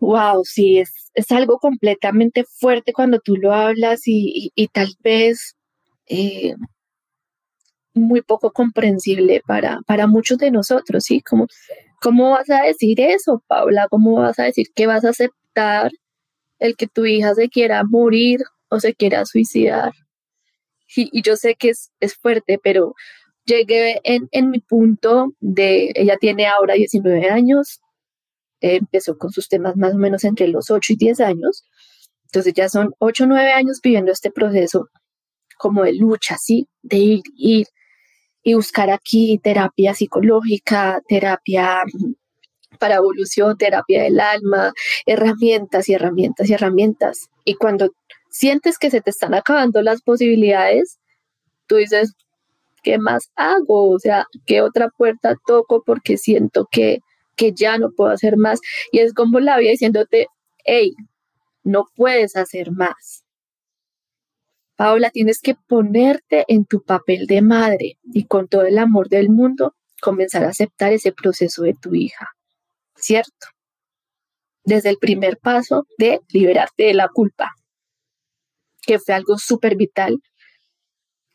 [0.00, 5.56] Wow, sí, es, es algo completamente fuerte cuando tú lo hablas y, tal vez
[6.06, 6.54] eh,
[7.94, 11.20] muy poco comprensible para, para muchos de nosotros, ¿sí?
[11.22, 11.46] Como,
[12.04, 13.88] ¿Cómo vas a decir eso, Paula?
[13.88, 15.90] ¿Cómo vas a decir que vas a aceptar
[16.58, 19.92] el que tu hija se quiera morir o se quiera suicidar?
[20.96, 22.94] Y, yo sé que es, es fuerte, pero
[23.46, 27.80] llegué en, en, mi punto de, ella tiene ahora 19 años,
[28.60, 31.64] empezó con sus temas más o menos entre los 8 y 10 años.
[32.26, 34.90] Entonces ya son 8 o 9 años viviendo este proceso
[35.58, 36.68] como de lucha, ¿sí?
[36.82, 37.66] De ir, ir
[38.42, 41.82] y buscar aquí terapia psicológica, terapia
[42.78, 44.72] para evolución, terapia del alma,
[45.06, 47.28] herramientas y herramientas y herramientas.
[47.44, 47.90] Y cuando
[48.30, 50.98] sientes que se te están acabando las posibilidades,
[51.66, 52.14] tú dices,
[52.82, 53.90] ¿qué más hago?
[53.90, 55.82] O sea, ¿qué otra puerta toco?
[55.84, 56.98] Porque siento que
[57.36, 58.60] que ya no puedo hacer más.
[58.92, 60.28] Y es como la vida diciéndote,
[60.64, 60.94] hey,
[61.62, 63.23] no puedes hacer más.
[64.76, 69.30] Paola, tienes que ponerte en tu papel de madre y con todo el amor del
[69.30, 72.30] mundo comenzar a aceptar ese proceso de tu hija,
[72.96, 73.46] ¿cierto?
[74.64, 77.50] Desde el primer paso de liberarte de la culpa,
[78.82, 80.18] que fue algo súper vital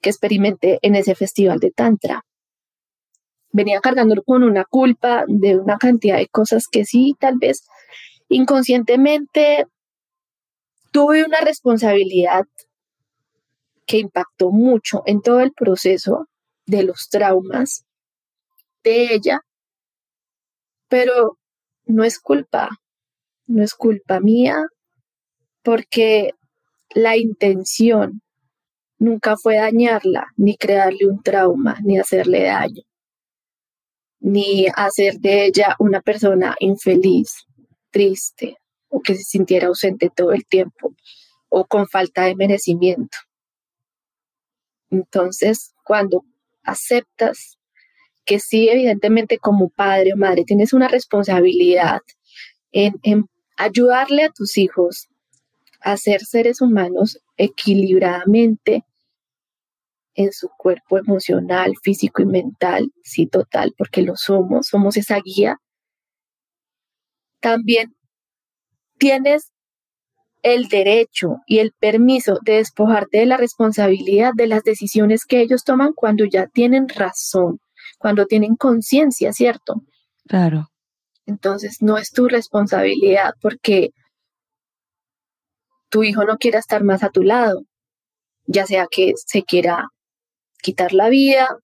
[0.02, 2.24] que experimenté en ese festival de Tantra
[3.52, 7.66] venía cargando con una culpa de una cantidad de cosas que sí, tal vez
[8.28, 9.66] inconscientemente
[10.92, 12.46] tuve una responsabilidad
[13.90, 16.28] que impactó mucho en todo el proceso
[16.68, 17.86] de los traumas
[18.84, 19.42] de ella,
[20.88, 21.40] pero
[21.86, 22.70] no es culpa,
[23.48, 24.64] no es culpa mía,
[25.64, 26.34] porque
[26.92, 28.22] la intención
[29.00, 32.84] nunca fue dañarla, ni crearle un trauma, ni hacerle daño,
[34.20, 37.32] ni hacer de ella una persona infeliz,
[37.90, 40.94] triste o que se sintiera ausente todo el tiempo
[41.50, 43.18] o con falta de merecimiento.
[44.90, 46.24] Entonces, cuando
[46.64, 47.58] aceptas
[48.26, 52.02] que sí, evidentemente como padre o madre tienes una responsabilidad
[52.72, 53.26] en,
[53.58, 55.10] ayudarle a tus hijos
[55.82, 58.86] a ser seres humanos equilibradamente
[60.14, 65.60] en su cuerpo emocional, físico y mental, sí, total, porque lo somos, somos esa guía.
[67.40, 67.96] También
[68.98, 69.52] tienes
[70.42, 75.64] el derecho y el permiso de despojarte de la responsabilidad de las decisiones que ellos
[75.64, 77.60] toman cuando ya tienen razón,
[77.98, 79.82] cuando tienen conciencia, ¿cierto?
[80.28, 80.70] Claro.
[81.26, 83.92] Entonces no es tu responsabilidad porque
[85.90, 87.64] tu hijo no quiera estar más a tu lado,
[88.46, 89.90] ya sea que se quiera
[90.62, 91.58] quitar la vida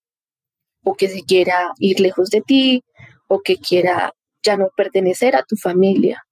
[0.84, 2.84] o que se quiera ir lejos de ti
[3.28, 6.24] o que quiera ya no pertenecer a tu familia.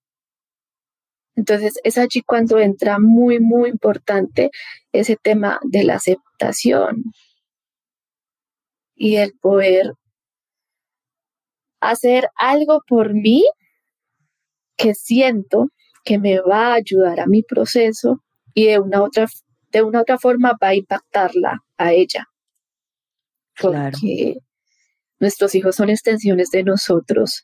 [1.36, 4.52] Entonces es allí cuando entra muy, muy importante
[4.92, 7.04] ese tema de la aceptación
[8.96, 9.94] y el poder
[11.80, 13.44] hacer algo por mí
[14.78, 15.70] que siento
[16.04, 19.28] que me va a ayudar a mi proceso y de una otra,
[19.72, 22.28] de una otra forma va a impactarla a ella.
[23.60, 24.38] Porque
[25.20, 27.44] nuestros hijos son extensiones de nosotros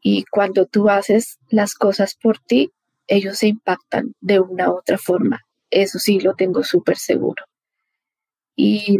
[0.00, 2.70] y cuando tú haces las cosas por ti,
[3.08, 5.44] ellos se impactan de una u otra forma.
[5.70, 7.44] Eso sí lo tengo súper seguro.
[8.54, 8.98] Y,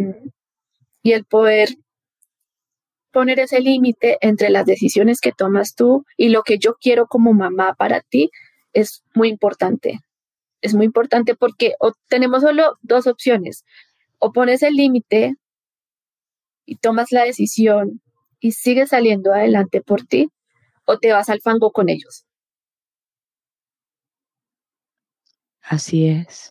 [1.02, 1.68] y el poder
[3.12, 7.32] poner ese límite entre las decisiones que tomas tú y lo que yo quiero como
[7.32, 8.30] mamá para ti
[8.72, 10.00] es muy importante.
[10.60, 11.74] Es muy importante porque
[12.08, 13.64] tenemos solo dos opciones.
[14.18, 15.36] O pones el límite
[16.66, 18.02] y tomas la decisión
[18.40, 20.28] y sigues saliendo adelante por ti,
[20.84, 22.24] o te vas al fango con ellos.
[25.68, 26.50] Así es.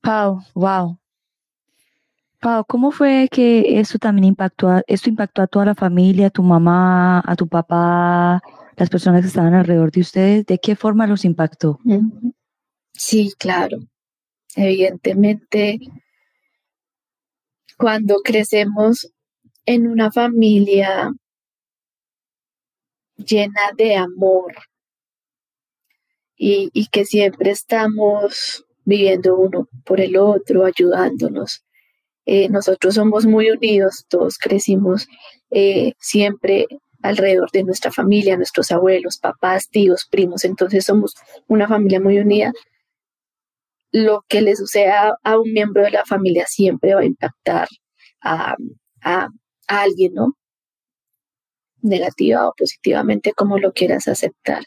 [0.00, 0.98] Pau, wow.
[2.40, 6.42] Pau, ¿cómo fue que eso también impactó, esto impactó a toda la familia, a tu
[6.42, 8.40] mamá, a tu papá,
[8.76, 10.46] las personas que estaban alrededor de ustedes?
[10.46, 11.80] ¿De qué forma los impactó?
[12.92, 13.78] Sí, claro.
[14.54, 15.78] Evidentemente,
[17.76, 19.12] cuando crecemos
[19.66, 21.12] en una familia
[23.16, 24.52] llena de amor,
[26.44, 31.64] y, que siempre estamos viviendo uno por el otro, ayudándonos.
[32.26, 35.06] Eh, nosotros somos muy unidos, todos crecimos
[35.50, 36.66] eh, siempre
[37.00, 41.14] alrededor de nuestra familia, nuestros abuelos, papás, tíos, primos, entonces somos
[41.46, 42.52] una familia muy unida.
[43.92, 47.68] Lo que le suceda a un miembro de la familia siempre va a impactar
[48.20, 48.56] a,
[49.02, 49.28] a
[49.68, 50.36] alguien, ¿no?
[51.82, 54.64] Negativa o positivamente, como lo quieras aceptar.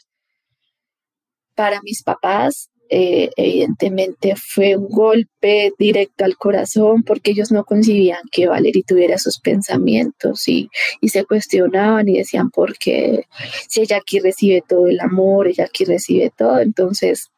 [1.56, 8.20] Para mis papás, eh, evidentemente fue un golpe directo al corazón porque ellos no concibían
[8.30, 10.68] que Valerie tuviera sus pensamientos y,
[11.00, 13.24] y, se cuestionaban y decían, ¿por qué
[13.68, 16.60] si ella aquí recibe todo el amor, ella aquí recibe todo?
[16.60, 17.30] Entonces,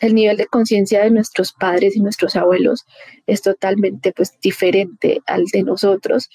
[0.00, 2.84] el nivel de conciencia de nuestros padres y nuestros abuelos
[3.26, 6.28] es totalmente pues diferente al de nosotros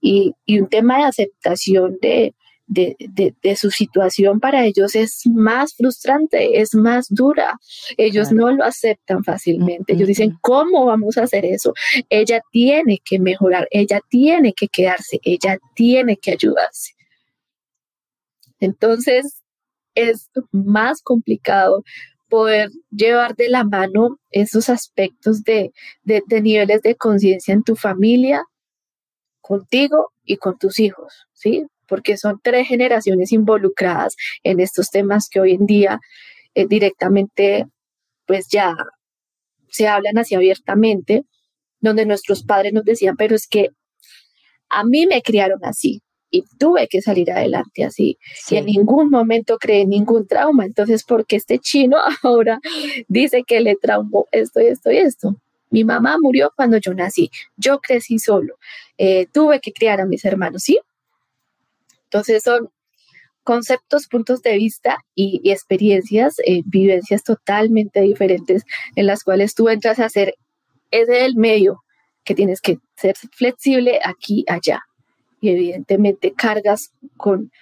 [0.00, 2.34] y, y un tema de aceptación de,
[2.66, 2.96] de,
[3.42, 7.58] de, su situación para ellos es más frustrante, es más dura.
[7.96, 9.92] Ellos no lo aceptan fácilmente.
[9.92, 11.72] Ellos dicen, ¿cómo vamos a hacer eso?
[12.10, 16.92] Ella tiene que mejorar, ella tiene que quedarse, ella tiene que ayudarse.
[18.58, 19.42] Entonces,
[19.94, 21.84] es más complicado
[22.28, 27.76] poder llevar de la mano esos aspectos de, de, de niveles de conciencia en tu
[27.76, 28.44] familia,
[29.40, 31.66] contigo y con tus hijos, ¿sí?
[31.86, 36.00] Porque son tres generaciones involucradas en estos temas que hoy en día
[36.54, 37.66] eh, directamente
[38.26, 38.74] pues ya
[39.68, 41.24] se hablan así abiertamente,
[41.80, 43.70] donde nuestros padres nos decían, pero es que
[44.68, 48.18] a mí me criaron así y tuve que salir adelante así.
[48.50, 50.64] Y en ningún momento creé ningún trauma.
[50.64, 52.60] Entonces, ¿por qué este chino ahora
[53.08, 55.36] dice que le traumó esto y esto y esto?
[55.70, 57.30] Mi mamá murió cuando yo nací.
[57.56, 58.56] Yo crecí solo.
[58.98, 60.78] Eh, tuve que criar a mis hermanos, ¿sí?
[62.10, 62.70] Entonces son
[63.42, 68.64] conceptos, puntos de vista y, experiencias, eh, vivencias totalmente diferentes
[68.96, 70.34] en las cuales tú entras a hacer
[70.90, 71.82] ese el medio
[72.24, 74.80] que tienes que ser flexible aquí, allá.
[75.40, 77.52] Y evidentemente cargas con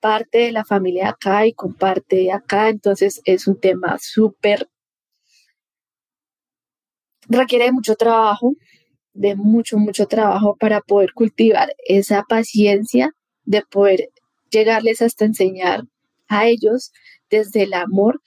[0.00, 4.68] parte de la familia acá y con parte de acá, entonces es un tema súper
[7.28, 8.54] requiere mucho trabajo,
[9.14, 13.12] de mucho, mucho trabajo para poder cultivar esa paciencia,
[13.44, 14.10] de poder
[14.50, 15.82] llegarles hasta enseñar
[16.28, 16.92] a ellos
[17.30, 18.20] desde el amor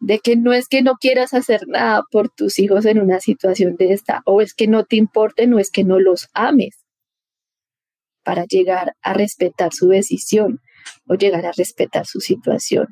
[0.00, 3.76] de que no es que no quieras hacer nada por tus hijos en una situación
[3.76, 6.84] de esta, o es que no te importe, no es que no los ames,
[8.22, 10.60] para llegar a respetar su decisión
[11.06, 12.86] o llegar a respetar su situación,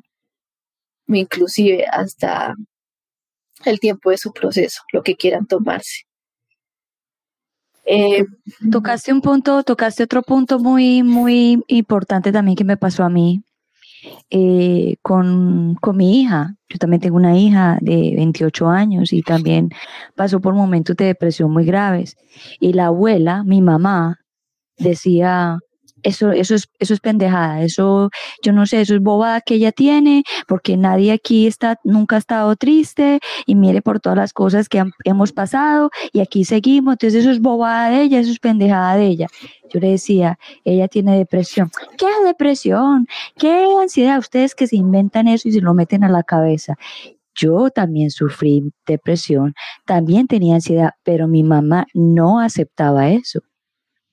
[1.07, 2.53] inclusive hasta
[3.65, 6.08] el tiempo de su proceso, lo que quieran tomarse.
[7.85, 8.25] Eh,
[8.71, 13.41] tocaste un punto, tocaste otro punto muy, muy importante también que me pasó a mí
[14.29, 16.55] eh, con, con mi hija.
[16.69, 19.69] Yo también tengo una hija de 28 años y también
[20.15, 22.15] pasó por momentos de depresión muy graves.
[22.59, 24.19] Y la abuela, mi mamá,
[24.77, 25.57] decía,
[26.03, 28.09] eso, eso, es, eso es pendejada, eso,
[28.43, 32.19] yo no sé, eso es bobada que ella tiene, porque nadie aquí está, nunca ha
[32.19, 37.21] estado triste, y mire por todas las cosas que hemos pasado, y aquí seguimos, entonces
[37.21, 39.27] eso es bobada de ella, eso es pendejada de ella.
[39.71, 41.69] Yo le decía, ella tiene depresión.
[41.97, 43.07] ¿Qué depresión?
[43.37, 44.17] ¿Qué ansiedad?
[44.17, 46.75] Ustedes que se inventan eso y se lo meten a la cabeza.
[47.35, 49.53] Yo también sufrí depresión,
[49.85, 53.41] también tenía ansiedad, pero mi mamá no aceptaba eso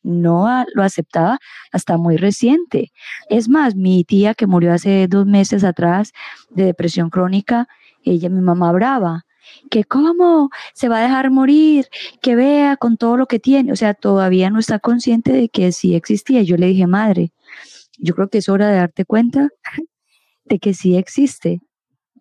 [0.07, 1.39] no lo aceptaba
[1.73, 2.93] hasta muy reciente.
[3.29, 6.13] Es más, mi tía que murió hace dos meses atrás
[6.51, 7.69] de depresión crónica,
[8.03, 9.27] ella, mi mamá brava,
[9.71, 11.87] que cómo se va a dejar morir,
[12.23, 15.73] que vea con todo lo que tiene, o sea, todavía no está consciente de que
[15.73, 16.43] sí existía.
[16.43, 17.33] Yo le dije, madre,
[17.99, 19.49] yo creo que es hora de darte cuenta
[20.45, 21.61] de que sí existe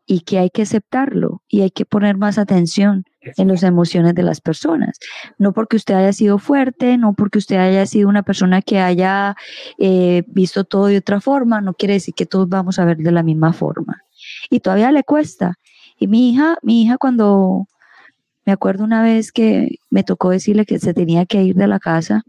[0.05, 3.05] y que hay que aceptarlo y hay que poner más atención
[3.37, 4.99] en las emociones de las personas.
[5.37, 9.35] No porque usted haya sido fuerte, no porque usted haya sido una persona que haya
[9.77, 13.11] eh, visto todo de otra forma, no quiere decir que todos vamos a ver de
[13.11, 14.01] la misma forma.
[14.49, 15.55] Y todavía le cuesta.
[15.99, 17.67] Y mi hija, mi hija cuando
[18.45, 21.79] me acuerdo una vez que me tocó decirle que se tenía que ir de la
[21.79, 22.23] casa,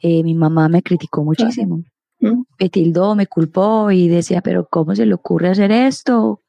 [0.00, 1.82] eh, mi mamá me criticó muchísimo.
[2.58, 6.40] Me tildó, me culpó y decía, pero ¿cómo se le ocurre hacer esto?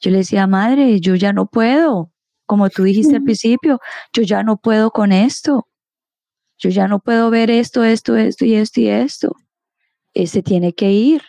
[0.00, 2.11] Yo le decía, madre, yo ya no puedo
[2.52, 3.80] como tú dijiste al principio,
[4.12, 5.68] yo ya no puedo con esto.
[6.58, 9.34] Yo ya no puedo ver esto, esto, esto y esto y esto.
[10.12, 11.22] Ese tiene que ir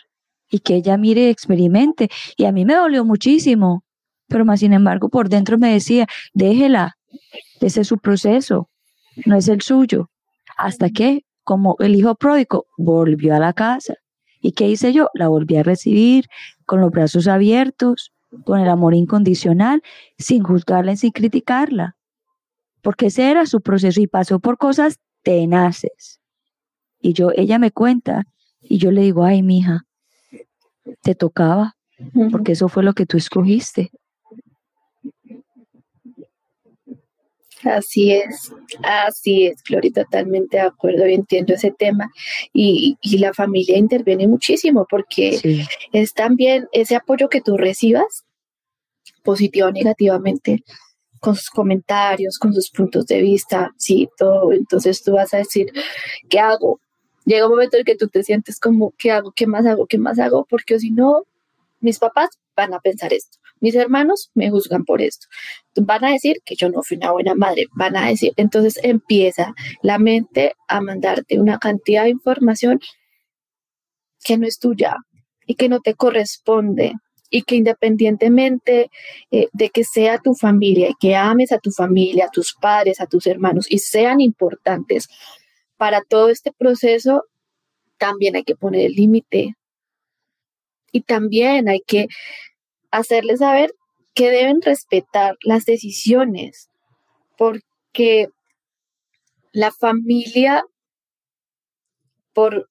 [0.50, 2.10] y que ella mire y experimente.
[2.36, 3.86] Y a mí me dolió muchísimo,
[4.28, 6.98] pero más sin embargo por dentro me decía, déjela,
[7.58, 8.68] ese es su proceso,
[9.24, 10.10] no es el suyo.
[10.58, 13.94] Hasta que, como el hijo pródigo, volvió a la casa.
[14.42, 15.08] ¿Y qué hice yo?
[15.14, 16.26] La volví a recibir
[16.66, 18.12] con los brazos abiertos,
[18.44, 19.82] con el amor incondicional,
[20.18, 21.96] sin juzgarla, sin criticarla,
[22.82, 26.20] porque ese era su proceso y pasó por cosas tenaces.
[27.00, 28.26] Y yo, ella me cuenta,
[28.60, 29.86] y yo le digo, ay, mija,
[31.02, 31.76] te tocaba,
[32.30, 33.90] porque eso fue lo que tú escogiste.
[37.64, 42.10] Así es, así es, Gloria, totalmente de acuerdo y entiendo ese tema.
[42.52, 48.23] Y, la familia interviene muchísimo porque es también ese apoyo que tú recibas,
[49.24, 50.62] positivo o negativamente,
[51.20, 54.52] con sus comentarios, con sus puntos de vista, sí, todo.
[54.52, 55.72] Entonces tú vas a decir,
[56.28, 56.80] ¿qué hago?
[57.24, 59.32] Llega un momento en que tú te sientes como, ¿qué hago?
[59.34, 59.86] ¿Qué más hago?
[59.86, 60.46] ¿Qué más hago?
[60.48, 61.24] Porque si no,
[61.80, 65.26] mis papás van a pensar esto mis hermanos me juzgan por esto.
[65.76, 69.54] Van a decir que yo no fui una buena madre, van a decir, entonces empieza
[69.80, 72.80] la mente a mandarte una cantidad de información
[74.22, 74.96] que no es tuya
[75.46, 76.92] y que no te corresponde
[77.34, 78.92] y que independientemente
[79.32, 83.00] eh, de que sea tu familia y que ames a tu familia, a tus padres,
[83.00, 85.08] a tus hermanos y sean importantes
[85.76, 87.24] para todo este proceso,
[87.98, 89.56] también hay que poner el límite.
[90.92, 92.06] Y también hay que
[92.92, 93.72] hacerles saber
[94.14, 96.70] que deben respetar las decisiones,
[97.36, 98.28] porque
[99.50, 100.62] la familia,
[102.32, 102.70] por,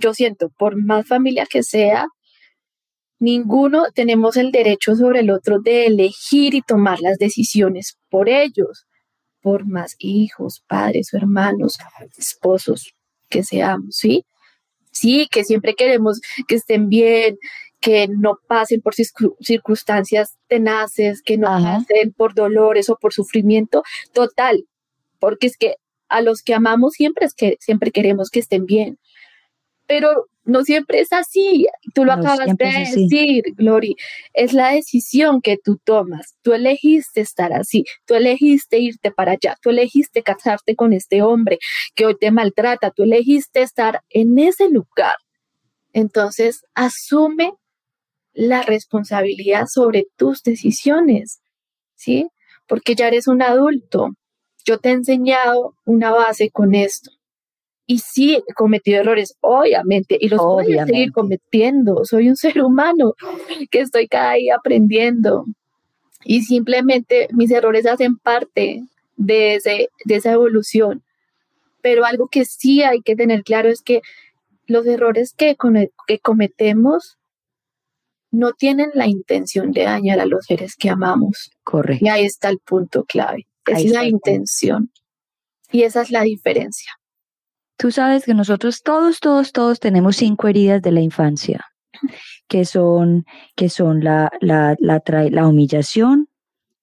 [0.00, 2.08] yo siento, por más familia que sea,
[3.22, 8.86] ninguno tenemos el derecho sobre el otro de elegir y tomar las decisiones por ellos,
[9.40, 11.78] por más hijos, padres o hermanos,
[12.18, 12.94] esposos
[13.28, 14.24] que seamos, ¿sí?
[14.90, 17.38] Sí, que siempre queremos que estén bien,
[17.80, 24.66] que no pasen por circunstancias tenaces, que no pasen por dolores o por sufrimiento total,
[25.18, 25.76] porque es que
[26.08, 28.98] a los que amamos siempre es que siempre queremos que estén bien,
[29.86, 31.66] pero no siempre es así.
[31.94, 33.96] Tú lo acabas de decir, Glory.
[34.32, 36.36] Es la decisión que tú tomas.
[36.42, 37.84] Tú elegiste estar así.
[38.06, 39.56] Tú elegiste irte para allá.
[39.62, 41.58] Tú elegiste casarte con este hombre
[41.94, 42.90] que hoy te maltrata.
[42.90, 45.14] Tú elegiste estar en ese lugar.
[45.92, 47.52] Entonces, asume
[48.32, 51.42] la responsabilidad sobre tus decisiones,
[51.96, 52.28] ¿sí?
[52.72, 54.10] porque ya eres un adulto.
[54.64, 57.10] Yo te he enseñado una base con esto.
[57.92, 62.06] Y sí, he cometido errores, obviamente, y los voy a seguir cometiendo.
[62.06, 63.12] Soy un ser humano
[63.70, 65.44] que estoy cada día aprendiendo.
[66.24, 68.80] Y simplemente mis errores hacen parte
[69.16, 71.02] de, ese, de esa evolución.
[71.82, 74.00] Pero algo que sí hay que tener claro es que
[74.66, 75.54] los errores que,
[76.06, 77.18] que cometemos
[78.30, 81.50] no tienen la intención de dañar a los seres que amamos.
[81.62, 82.06] Correcto.
[82.06, 83.46] Y ahí está el punto clave.
[83.66, 84.90] Esa es la intención.
[85.70, 86.90] Y esa es la diferencia.
[87.76, 91.64] Tú sabes que nosotros todos, todos, todos tenemos cinco heridas de la infancia,
[92.48, 93.24] que son,
[93.56, 96.28] que son la, la, la, la humillación,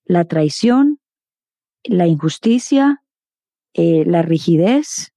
[0.06, 1.00] la traición,
[1.84, 3.04] la injusticia,
[3.74, 5.14] eh, la rigidez,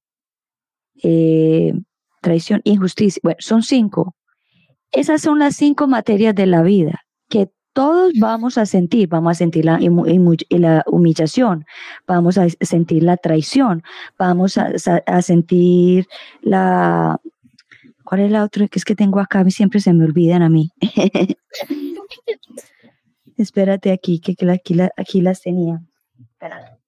[1.02, 1.72] eh,
[2.20, 3.20] traición, injusticia.
[3.22, 4.14] Bueno, son cinco.
[4.92, 7.02] Esas son las cinco materias de la vida
[7.72, 9.08] todos vamos a sentir.
[9.08, 11.64] Vamos a sentir la, la humillación,
[12.06, 13.82] vamos a sentir la traición,
[14.18, 16.06] vamos a, sentir
[16.40, 17.20] la...
[18.04, 19.44] ¿Cuál es la otra que es que tengo acá?
[19.50, 20.70] Siempre se me olvidan a mí.
[23.38, 25.80] Espérate aquí, que aquí, aquí las tenía.
[26.20, 26.78] Espérate.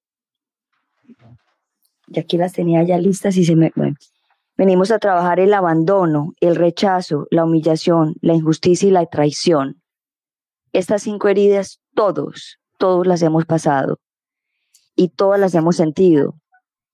[2.08, 3.72] Y aquí las tenía ya listas y se me...
[3.74, 3.96] Bueno.
[4.56, 9.82] Venimos a trabajar el abandono, el rechazo, la humillación, la injusticia y la traición.
[10.74, 13.98] Estas cinco heridas, todos, todos las hemos pasado
[14.94, 16.34] y todas las hemos sentido.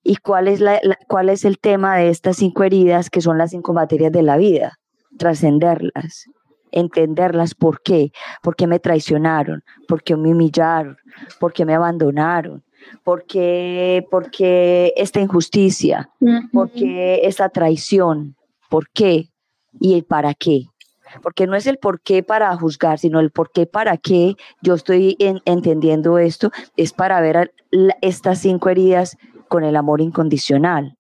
[0.05, 3.51] ¿Y cuál es, la, cuál es el tema de estas cinco heridas que son las
[3.51, 4.79] cinco materias de la vida?
[5.19, 6.27] Trascenderlas,
[6.71, 7.57] entenderlas.
[7.57, 8.13] ¿Por qué?
[8.43, 9.65] ¿Por qué me traicionaron?
[9.89, 10.97] ¿Por qué me humillaron?
[11.41, 12.63] ¿Por qué me abandonaron?
[13.05, 16.11] porque, porque esta injusticia,
[16.53, 18.37] porque esta traición,
[18.69, 19.31] ¿por qué?
[19.81, 20.67] Y el para qué.
[21.23, 24.75] Porque no es el por qué para juzgar, sino el por qué para qué yo
[24.75, 27.53] estoy entendiendo esto, es para ver
[28.01, 29.17] estas cinco heridas
[29.49, 30.97] con el amor incondicional.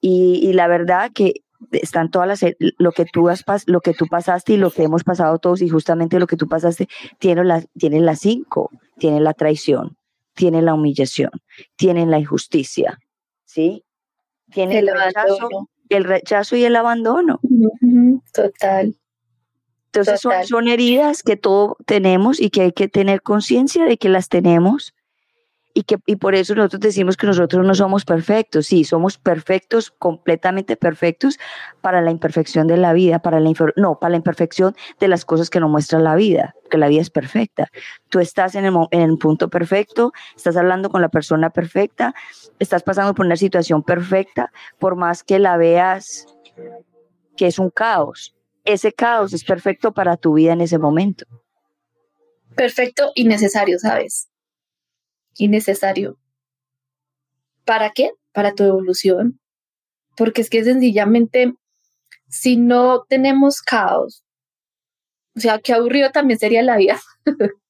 [0.00, 4.52] Y, la verdad que están todas las lo que tú has lo que tú pasaste
[4.52, 6.86] y lo que hemos pasado todos y justamente lo que tú pasaste
[7.18, 9.96] tiene las tiene las cinco tiene la traición
[10.36, 11.30] tiene la humillación,
[11.76, 13.00] tienen la injusticia,
[13.44, 13.82] ¿sí?
[14.52, 15.48] Tiene el, rechazo,
[15.88, 17.40] el rechazo y el abandono.
[18.32, 18.94] Total.
[19.86, 24.08] Entonces Son, son, heridas que todos tenemos y que hay que tener conciencia de que
[24.08, 24.94] las tenemos
[25.76, 28.68] y, que, y por eso nosotros decimos que nosotros no somos perfectos.
[28.68, 31.38] Sí, somos perfectos, completamente perfectos
[31.82, 35.50] para la imperfección de la vida, para la no, para la imperfección de las cosas
[35.50, 37.68] que nos muestra la vida, que la vida es perfecta.
[38.08, 42.14] Tú estás en el, en el punto perfecto, estás hablando con la persona perfecta,
[42.58, 46.26] estás pasando por una situación perfecta, por más que la veas
[47.36, 48.34] que es un caos.
[48.64, 51.26] Ese caos es perfecto para tu vida en ese momento.
[52.54, 54.30] Perfecto y necesario, ¿sabes?
[55.36, 56.18] Innecesario.
[57.64, 58.12] ¿Para qué?
[58.32, 59.40] Para tu evolución.
[60.16, 61.54] Porque es que sencillamente,
[62.28, 64.24] si no tenemos caos,
[65.36, 66.98] o sea, qué aburrido también sería la vida.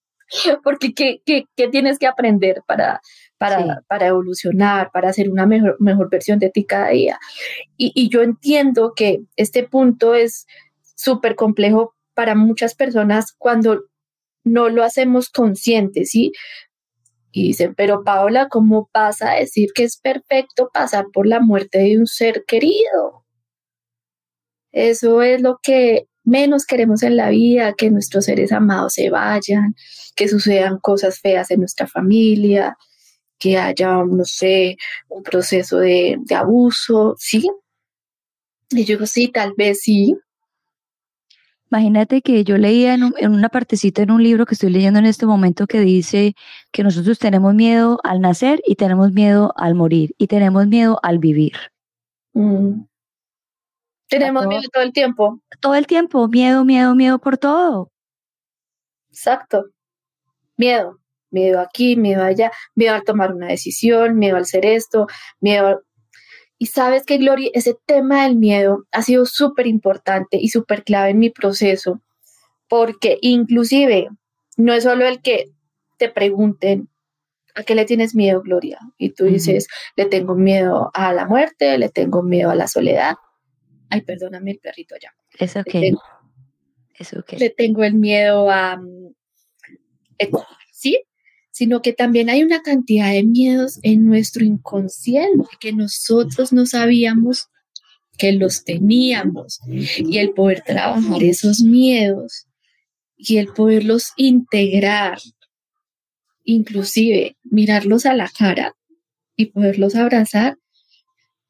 [0.65, 3.01] Porque ¿qué, qué, tienes que aprender para,
[3.39, 7.19] para, para, evolucionar, para hacer una mejor, mejor versión de ti cada día?
[7.77, 10.47] Y, y yo entiendo que este punto es
[10.95, 13.85] súper complejo para muchas personas cuando
[14.43, 16.33] no lo hacemos conscientes, ¿sí?
[17.37, 21.81] Y dicen, pero Paola, ¿cómo vas a decir que es perfecto pasar por la muerte
[21.81, 23.27] de un ser querido?
[24.73, 29.75] Eso es lo que menos queremos en la vida, que nuestros seres amados se vayan,
[30.15, 32.79] que sucedan cosas feas en nuestra familia,
[33.39, 34.79] que haya, no sé,
[35.11, 37.47] un proceso de, de abuso, ¿sí?
[38.71, 40.17] Y yo digo, sí, tal vez sí,
[41.71, 45.27] Imagínate que yo leía en, una partecita en un libro que estoy leyendo en este
[45.27, 46.35] momento que dice
[46.71, 51.19] que nosotros tenemos miedo al nacer y tenemos miedo al morir y tenemos miedo al
[51.19, 51.55] vivir.
[52.35, 52.85] Mm.
[54.09, 55.41] Tenemos miedo todo el tiempo.
[55.61, 57.91] Todo el tiempo, miedo, miedo, miedo por todo.
[59.09, 59.65] Exacto.
[60.57, 61.01] Miedo.
[61.31, 65.09] Miedo aquí, miedo allá, miedo al tomar una decisión, miedo al hacer esto,
[65.41, 65.83] miedo
[66.59, 71.11] y sabes que, Gloria, ese tema del miedo ha sido súper importante y súper clave
[71.11, 72.01] en mi proceso,
[72.69, 74.09] porque inclusive
[74.57, 75.51] no es solo el que
[75.99, 76.89] te pregunten,
[77.55, 78.79] ¿a qué le tienes miedo, Gloria?
[78.97, 83.17] Y tú dices, le tengo miedo a la muerte, le tengo miedo a la soledad.
[83.91, 85.15] Ay, perdóname el perrito allá.
[85.39, 85.75] Es ok.
[86.99, 87.33] es ok.
[87.39, 88.77] Le tengo el miedo a...
[88.77, 89.15] Mm,
[90.73, 91.03] ¿Sí?
[91.57, 97.49] Sino que también hay una cantidad de miedos en nuestro inconsciente que nosotros no sabíamos
[98.19, 99.61] que los teníamos.
[99.67, 102.45] Y el poder trabajar esos miedos
[103.17, 105.17] y el poderlos integrar
[106.45, 108.77] inclusive mirarlos a la cara
[109.35, 110.59] y poderlos abrazar,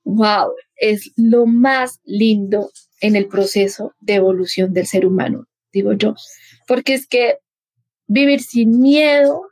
[0.04, 6.14] wow, es lo más lindo en el proceso de evolución del ser humano, digo yo,
[6.68, 7.38] porque es que
[8.06, 9.42] vivir sin miedo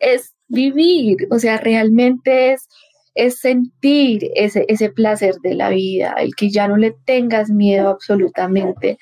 [0.00, 2.68] es vivir, o sea, realmente es,
[3.14, 7.88] es sentir ese, ese placer de la vida, el que ya no le tengas miedo
[7.88, 8.98] absolutamente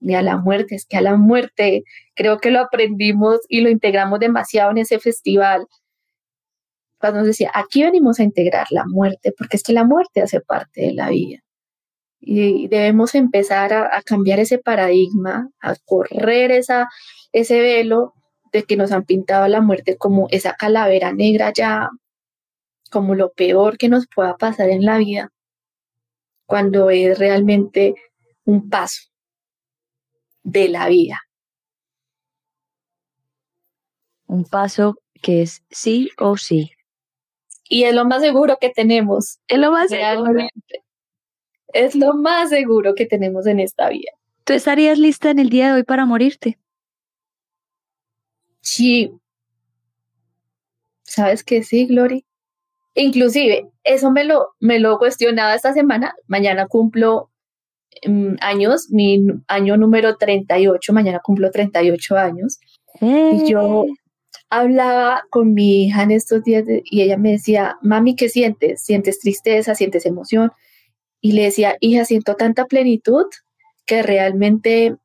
[0.00, 1.84] ni a la muerte, es que a la muerte
[2.14, 5.66] creo que lo aprendimos y lo integramos demasiado en ese festival.
[6.98, 10.40] Cuando nos decía, aquí venimos a integrar la muerte, porque es que la muerte hace
[10.40, 11.38] parte de la vida.
[12.20, 16.88] Y debemos empezar a, a cambiar ese paradigma, a correr esa,
[17.32, 18.14] ese velo
[18.52, 21.90] de que nos han pintado la muerte como esa calavera negra ya,
[22.90, 25.32] como lo peor que nos pueda pasar en la vida,
[26.46, 27.94] cuando es realmente
[28.44, 29.02] un paso
[30.42, 31.20] de la vida.
[34.26, 36.72] Un paso que es sí o sí.
[37.68, 39.38] Y es lo más seguro que tenemos.
[39.48, 40.46] Es lo más seguro.
[41.68, 44.10] Es lo más seguro que tenemos en esta vida.
[44.44, 46.58] ¿Tú estarías lista en el día de hoy para morirte?
[48.62, 49.12] Sí.
[51.02, 52.24] ¿Sabes que sí, Glory?
[52.94, 56.14] Inclusive, eso me lo, me lo cuestionaba esta semana.
[56.26, 57.30] Mañana cumplo
[58.06, 62.58] mm, años, mi año número 38, mañana cumplo 38 años.
[63.00, 63.94] Y yo eh.
[64.50, 68.82] hablaba con mi hija en estos días y ella me decía, mami, ¿qué sientes?
[68.82, 69.74] ¿Sientes tristeza?
[69.74, 70.52] ¿Sientes emoción?
[71.20, 73.26] Y le decía, hija, siento tanta plenitud
[73.86, 74.96] que realmente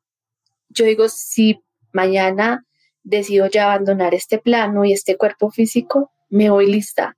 [0.68, 1.60] yo digo, si
[1.92, 2.64] mañana
[3.08, 7.16] decido ya abandonar este plano y este cuerpo físico, me voy lista,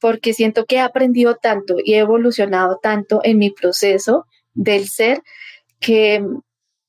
[0.00, 5.22] porque siento que he aprendido tanto y he evolucionado tanto en mi proceso del ser
[5.80, 6.24] que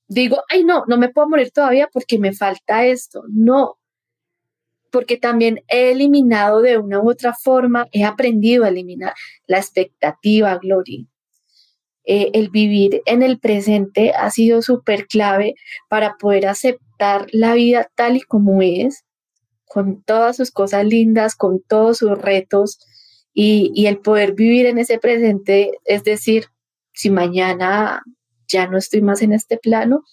[0.07, 3.23] digo, ay no, no me puedo morir todavía porque me falta esto.
[3.29, 3.77] No,
[4.91, 9.13] porque también he eliminado de una u otra forma, he aprendido a eliminar
[9.47, 11.05] la expectativa, Gloria.
[12.05, 15.55] Eh, el vivir en el presente ha sido súper clave
[15.89, 19.05] para poder aceptar la vida tal y como es,
[19.65, 22.79] con todas sus cosas lindas, con todos sus retos
[23.33, 26.47] y, y el poder vivir en ese presente, es decir,
[26.93, 28.03] si mañana
[28.47, 30.03] ya no estoy más en este plano,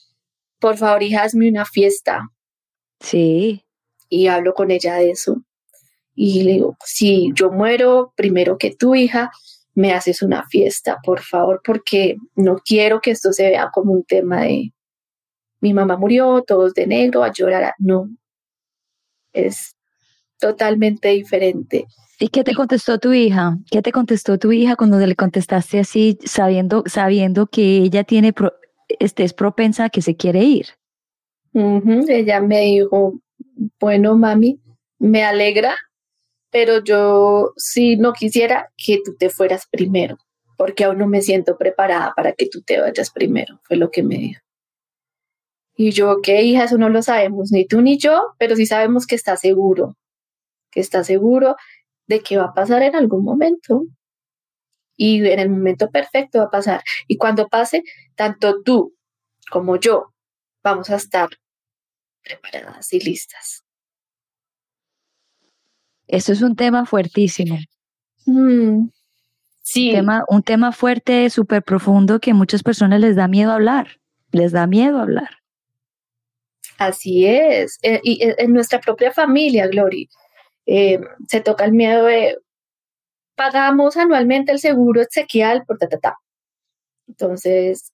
[0.61, 2.31] por favor, hija, hazme una fiesta.
[3.01, 3.65] Sí.
[4.09, 5.43] Y hablo con ella de eso.
[6.15, 9.31] Y le digo, si yo muero primero que tu hija,
[9.75, 14.05] me haces una fiesta, por favor, porque no quiero que esto se vea como un
[14.05, 14.73] tema de
[15.61, 17.75] mi mamá murió, todos de negro, a llorar.
[17.79, 18.09] No,
[19.33, 19.77] es
[20.39, 21.87] totalmente diferente.
[22.19, 23.57] ¿Y qué te contestó tu hija?
[23.71, 28.35] ¿Qué te contestó tu hija cuando le contestaste así, sabiendo, sabiendo que ella tiene,
[28.99, 30.67] este, es propensa a que se quiere ir?
[31.53, 33.21] Ella me dijo,
[33.79, 34.61] bueno, mami,
[34.99, 35.77] me alegra
[36.51, 40.19] pero yo sí no quisiera que tú te fueras primero,
[40.57, 44.03] porque aún no me siento preparada para que tú te vayas primero, fue lo que
[44.03, 44.41] me dijo.
[45.77, 46.65] Y yo, ¿qué hija?
[46.65, 49.97] Eso no lo sabemos, ni tú ni yo, pero sí sabemos que está seguro,
[50.71, 51.57] que está seguro
[52.07, 53.85] de que va a pasar en algún momento.
[54.97, 56.83] Y en el momento perfecto va a pasar.
[57.09, 57.83] Y cuando pase,
[58.15, 58.95] tanto tú
[59.51, 60.13] como yo
[60.63, 61.31] vamos a estar
[62.23, 63.65] preparadas y listas.
[66.11, 67.57] Eso es un tema fuertísimo.
[68.27, 68.89] Mm,
[69.63, 69.91] sí.
[69.91, 74.01] Un tema, un tema fuerte, súper profundo que a muchas personas les da miedo hablar.
[74.33, 75.31] Les da miedo hablar.
[76.79, 77.79] Así es.
[77.83, 80.09] Eh, y eh, en nuestra propia familia, Glory,
[80.67, 80.99] eh,
[81.29, 82.37] se toca el miedo de
[83.37, 86.17] pagamos anualmente el seguro exequial por ta, ta, ta.
[87.07, 87.93] Entonces,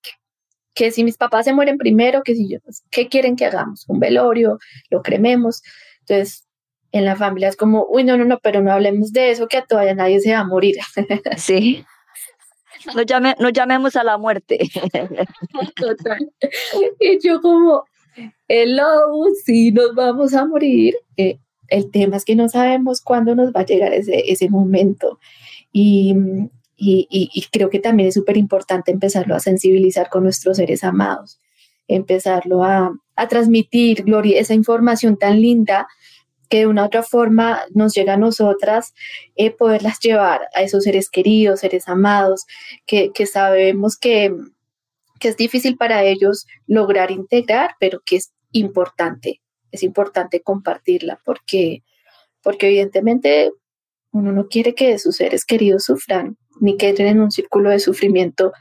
[0.72, 2.58] que si mis papás se mueren primero, que si yo,
[2.90, 3.84] ¿qué quieren que hagamos?
[3.88, 4.58] Un velorio,
[4.88, 5.62] lo crememos.
[6.00, 6.45] Entonces,
[6.96, 9.62] en la familia es como, uy, no, no, no, pero no hablemos de eso, que
[9.62, 10.76] todavía nadie se va a morir.
[11.36, 11.84] Sí.
[12.94, 14.58] No, llame, no llamemos a la muerte.
[15.74, 16.30] Total.
[17.00, 17.84] Y yo como,
[18.46, 18.84] hello,
[19.44, 20.94] sí, nos vamos a morir.
[21.16, 21.38] Eh,
[21.68, 25.18] el tema es que no sabemos cuándo nos va a llegar ese, ese momento.
[25.72, 26.14] Y,
[26.76, 31.40] y, y, creo que también es súper importante empezarlo a sensibilizar con nuestros seres amados,
[31.88, 35.88] empezarlo a, a transmitir, Gloria, esa información tan linda
[36.48, 38.94] que de una otra forma nos llega a nosotras,
[39.34, 42.44] eh, poderlas llevar a esos seres queridos, seres amados,
[42.86, 44.34] que, sabemos que,
[45.18, 51.82] que es difícil para ellos lograr integrar, pero que es importante, es importante compartirla, porque,
[52.42, 53.50] porque evidentemente
[54.12, 57.80] uno no quiere que sus seres queridos sufran, ni que entren en un círculo de
[57.80, 58.52] sufrimiento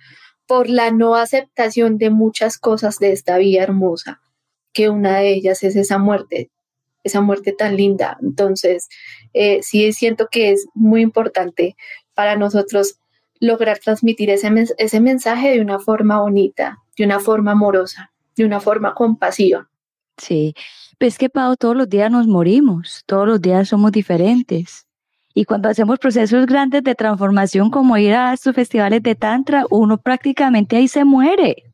[0.47, 4.21] por la no aceptación de muchas cosas de esta vida hermosa,
[4.73, 6.51] que una de ellas es esa muerte
[7.05, 8.17] esa muerte tan linda.
[8.21, 8.89] Entonces,
[9.33, 11.77] eh, sí siento que es muy importante
[12.13, 12.97] para nosotros
[13.39, 18.59] lograr transmitir ese, ese mensaje de una forma bonita, de una forma amorosa, de una
[18.59, 19.69] forma compasiva.
[20.17, 20.55] Sí,
[20.97, 24.87] pues que Pau, todos los días nos morimos, todos los días somos diferentes.
[25.33, 29.97] Y cuando hacemos procesos grandes de transformación como ir a estos festivales de Tantra, uno
[29.97, 31.73] prácticamente ahí se muere.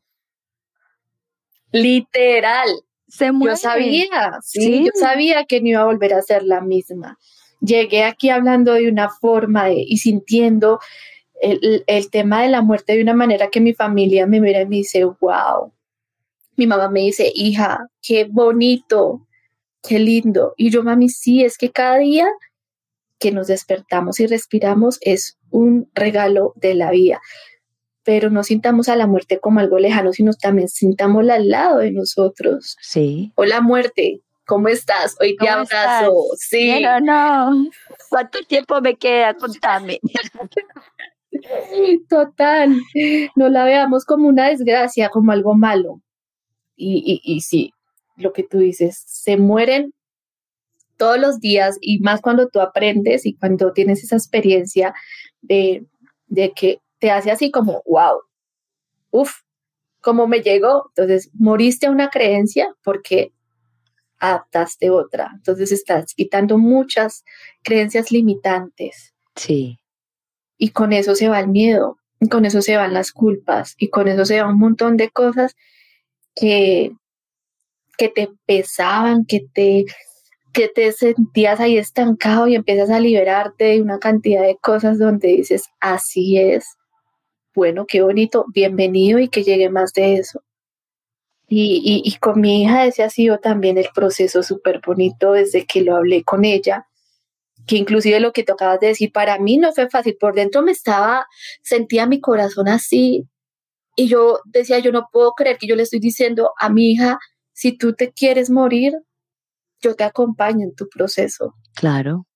[1.70, 2.68] Literal.
[3.12, 3.52] Se muere.
[3.52, 7.18] Yo sabía, sí, yo sabía que no iba a volver a ser la misma.
[7.60, 10.80] Llegué aquí hablando de una forma y sintiendo
[11.42, 14.66] el, el, tema de la muerte de una manera que mi familia me mira y
[14.66, 15.74] me dice, wow.
[16.56, 19.26] Mi mamá me dice, hija, qué bonito,
[19.86, 20.54] qué lindo.
[20.56, 22.26] Y yo, mami, sí, es que cada día
[23.18, 27.20] que nos despertamos y respiramos es un regalo de la vida.
[28.04, 31.92] Pero no sintamos a la muerte como algo lejano, sino también sintámosla al lado de
[31.92, 32.76] nosotros.
[32.80, 33.32] Sí.
[33.36, 35.14] Hola muerte, ¿cómo estás?
[35.20, 36.12] Hoy te abrazo.
[36.36, 36.82] Sí.
[36.82, 37.70] No, no.
[38.08, 39.34] ¿Cuánto tiempo me queda?
[39.34, 40.00] Contame.
[42.08, 42.76] Total.
[43.36, 46.00] No la veamos como una desgracia, como algo malo.
[46.74, 47.72] Y, y, y sí,
[48.16, 49.92] lo que tú dices, se mueren
[51.02, 54.94] todos los días y más cuando tú aprendes y cuando tienes esa experiencia
[55.40, 55.84] de,
[56.54, 58.20] que te hace así como, wow,
[59.10, 59.40] uff,
[60.00, 60.84] como me llegó.
[60.90, 63.32] Entonces, moriste a una creencia porque
[64.20, 65.32] adaptaste otra.
[65.34, 67.24] Entonces, estás quitando muchas
[67.64, 69.14] creencias limitantes.
[69.34, 69.80] Sí.
[70.56, 73.90] Y con eso se va el miedo, y con eso se van las culpas, y
[73.90, 75.56] con eso se va un montón de cosas
[76.36, 76.92] que,
[77.98, 79.86] que te pesaban, que te
[80.52, 85.28] que te sentías ahí estancado y empiezas a liberarte de una cantidad de cosas donde
[85.28, 86.76] dices, así es,
[87.54, 90.42] bueno, qué bonito, bienvenido y que llegue más de eso.
[91.48, 95.82] Y, y, con mi hija ese ha sido también el proceso súper bonito desde que
[95.82, 96.86] lo hablé con ella,
[97.66, 100.72] que inclusive lo que tocabas de decir, para mí no fue fácil, por dentro me
[100.72, 101.26] estaba,
[101.62, 103.28] sentía mi corazón así,
[103.96, 107.18] y yo decía, yo no puedo creer que yo le estoy diciendo a mi hija,
[107.52, 108.94] si tú te quieres morir,
[109.82, 111.54] yo te acompaño en tu proceso.
[111.74, 112.26] Claro.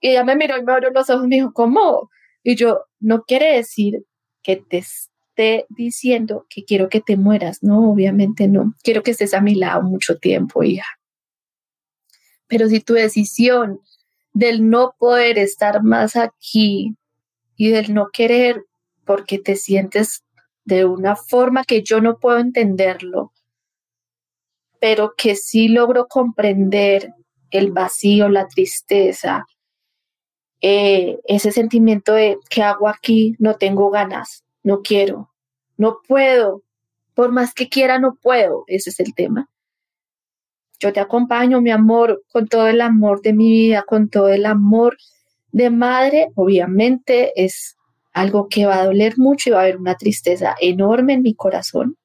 [0.00, 2.08] Y ella me miró y me abrió los ojos y me dijo, ¿cómo?
[2.42, 4.04] Y yo, no quiere decir
[4.46, 7.64] que te esté diciendo que quiero que te mueras.
[7.64, 8.74] No, obviamente no.
[8.84, 10.86] Quiero que estés a mi lado mucho tiempo, hija.
[12.46, 13.80] Pero si tu decisión
[14.32, 16.94] del no poder estar más aquí
[17.56, 18.62] y del no querer
[19.04, 20.22] porque te sientes
[20.64, 23.32] de una forma que yo no puedo entenderlo,
[24.80, 27.10] pero que sí logro comprender
[27.50, 29.44] el vacío, la tristeza,
[30.60, 33.36] eh, ese sentimiento de ¿qué hago aquí?
[33.38, 35.30] No tengo ganas, no quiero,
[35.76, 36.62] no puedo,
[37.14, 39.48] por más que quiera, no puedo, ese es el tema.
[40.78, 44.44] Yo te acompaño, mi amor, con todo el amor de mi vida, con todo el
[44.44, 44.96] amor
[45.52, 47.76] de madre, obviamente es
[48.12, 51.34] algo que va a doler mucho y va a haber una tristeza enorme en mi
[51.34, 51.96] corazón,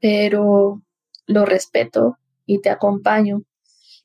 [0.00, 0.82] pero
[1.26, 3.42] lo respeto y te acompaño.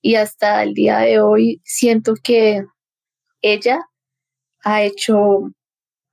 [0.02, 2.66] Y hasta el día de hoy siento que
[3.46, 3.88] ella
[4.64, 5.52] ha hecho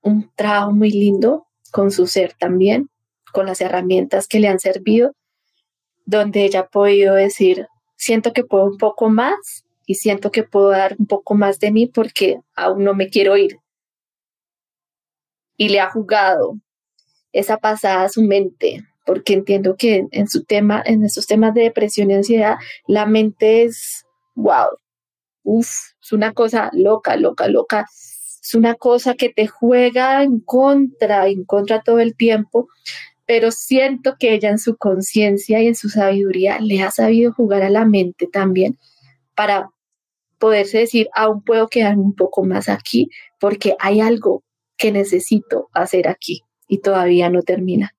[0.02, 2.90] un trabajo muy lindo con su ser también,
[3.32, 5.14] con las herramientas que le han servido,
[6.04, 7.66] donde ella ha podido decir,
[7.96, 11.70] siento que puedo un poco más y siento que puedo dar un poco más de
[11.70, 13.58] mí porque aún no me quiero ir.
[15.56, 16.58] Y le ha jugado
[17.32, 21.62] esa pasada a su mente, porque entiendo que en su tema, en estos temas de
[21.62, 22.56] depresión y ansiedad,
[22.86, 24.04] la mente es
[24.34, 24.68] wow,
[25.44, 27.86] uff, es una cosa loca, loca, loca.
[28.42, 32.68] Es una cosa que te juega en contra, en contra todo el tiempo,
[33.24, 37.62] pero siento que ella en su conciencia y en su sabiduría le ha sabido jugar
[37.62, 38.78] a la mente también
[39.36, 39.70] para
[40.38, 44.42] poderse decir, aún puedo quedar un poco más aquí porque hay algo
[44.76, 47.94] que necesito hacer aquí y todavía no termina.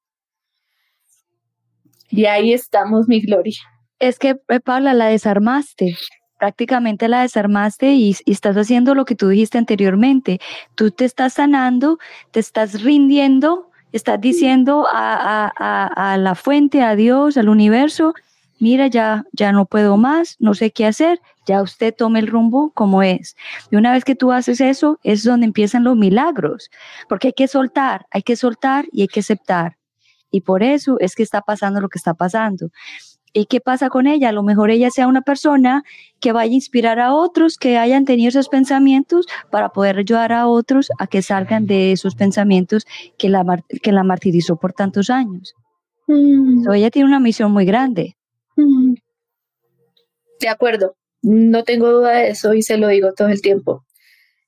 [2.10, 3.56] Y ahí estamos, mi Gloria.
[3.98, 5.96] Es que, eh, Paula, la desarmaste,
[6.44, 10.42] prácticamente la desarmaste y, estás haciendo lo que tú dijiste anteriormente.
[10.76, 12.00] Tú te estás sanando,
[12.32, 18.14] te estás rindiendo, estás diciendo a, a, a, la fuente, a Dios, al universo,
[18.60, 22.72] mira, ya, ya no puedo más, no sé qué hacer, ya usted tome el rumbo
[22.74, 23.38] como es.
[23.72, 26.70] Y una vez que tú haces eso, es donde empiezan los milagros,
[27.08, 29.78] porque hay que soltar, hay que soltar y hay que aceptar.
[30.30, 32.70] Y por eso es que está pasando lo que está pasando.
[33.34, 34.30] ¿Y qué pasa con ella?
[34.30, 35.84] A lo mejor ella sea una persona
[36.20, 40.48] que vaya a inspirar a otros que hayan tenido esos pensamientos para poder ayudar a
[40.48, 42.86] otros a que salgan de esos pensamientos
[43.18, 43.44] que la,
[43.82, 45.56] que la martirizó por tantos años.
[46.06, 46.72] Mm.
[46.74, 48.16] ella tiene una misión muy grande.
[48.56, 48.94] Mm.
[50.40, 53.84] De acuerdo, no tengo duda de eso y se lo digo todo el tiempo.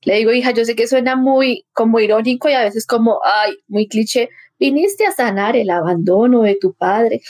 [0.03, 3.55] Le digo, hija, yo sé que suena muy como irónico y a veces como, ay,
[3.67, 4.29] muy cliché,
[4.60, 7.22] viniste a sanar el abandono de tu padre.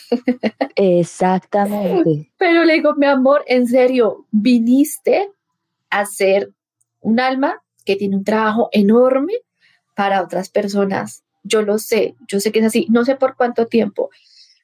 [0.75, 2.31] Exactamente.
[2.37, 5.29] Pero le digo, mi amor, en serio, viniste
[5.89, 6.51] a ser
[7.01, 9.33] un alma que tiene un trabajo enorme
[9.95, 11.23] para otras personas.
[11.43, 14.09] Yo lo sé, yo sé que es así, no sé por cuánto tiempo,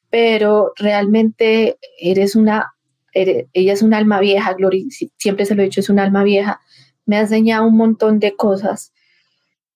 [0.09, 2.73] pero realmente eres una,
[3.13, 4.83] ella es un alma vieja, Gloria,
[5.17, 6.59] siempre se lo he dicho, es un alma vieja.
[7.05, 8.93] Me ha enseñado un montón de cosas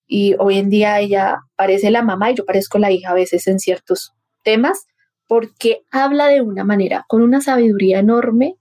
[0.07, 3.47] y hoy en día ella parece la mamá y yo parezco la hija a veces
[3.47, 4.85] en ciertos temas
[5.27, 8.55] porque habla de una manera, con una sabiduría enorme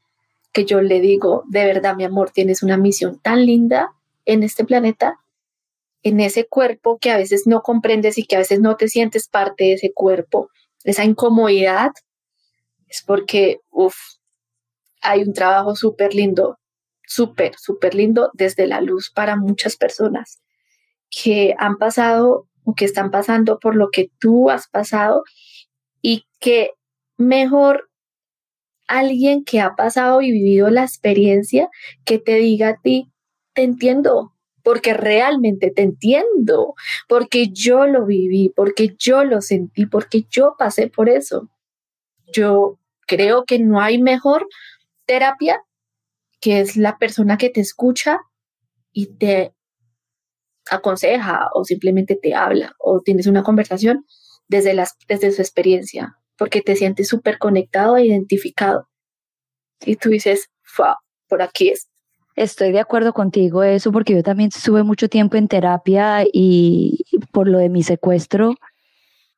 [0.52, 3.92] que yo le digo, de verdad, mi amor, tienes una misión tan linda
[4.24, 5.18] en este planeta,
[6.02, 9.28] en ese cuerpo que a veces no comprendes y que a veces no te sientes
[9.28, 10.48] parte de ese cuerpo,
[10.84, 11.90] esa incomodidad,
[12.88, 13.96] es porque, uff,
[15.02, 16.58] hay un trabajo súper lindo,
[17.04, 20.43] súper, súper lindo desde la luz para muchas personas
[21.22, 25.22] que han pasado o que están pasando por lo que tú has pasado
[26.00, 26.72] y que
[27.16, 27.90] mejor
[28.86, 31.68] alguien que ha pasado y vivido la experiencia
[32.04, 33.10] que te diga a ti,
[33.54, 36.74] te entiendo, porque realmente te entiendo,
[37.08, 41.48] porque yo lo viví, porque yo lo sentí, porque yo pasé por eso.
[42.32, 44.46] Yo creo que no hay mejor
[45.06, 45.62] terapia
[46.40, 48.20] que es la persona que te escucha
[48.92, 49.54] y te
[50.70, 54.04] aconseja o simplemente te habla o tienes una conversación
[54.48, 58.88] desde, las, desde su experiencia, porque te sientes súper conectado e identificado.
[59.84, 60.48] Y tú dices,
[61.28, 61.88] por aquí es.
[62.36, 67.48] Estoy de acuerdo contigo eso porque yo también estuve mucho tiempo en terapia y por
[67.48, 68.56] lo de mi secuestro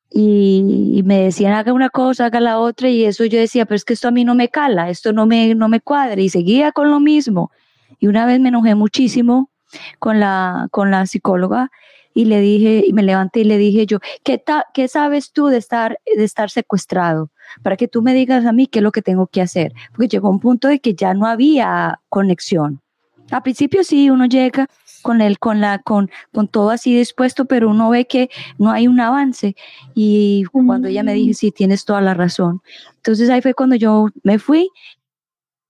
[0.09, 3.85] y, me decían haga una cosa, haga la otra y eso yo decía, pero es
[3.85, 6.71] que esto a mí no me cala, esto no me, no me cuadra y seguía
[6.71, 7.51] con lo mismo.
[7.99, 9.51] Y una vez me enojé muchísimo
[9.99, 11.71] con la, con la psicóloga
[12.17, 14.43] y le dije, y me levanté y le dije yo, ¿qué,
[14.73, 17.29] ¿qué sabes tú de estar, de estar secuestrado?
[17.61, 19.71] Para que tú me digas a mí qué es lo que tengo que hacer.
[19.91, 22.81] Porque llegó un punto de que ya no había conexión.
[23.29, 24.67] Al principio sí, uno llega
[25.03, 28.87] con él, con la, con, con todo así dispuesto, pero uno ve que no hay
[28.87, 29.55] un avance.
[29.93, 32.61] Y cuando ella me dijo, sí, tienes toda la razón.
[32.95, 34.69] Entonces ahí fue cuando yo me fui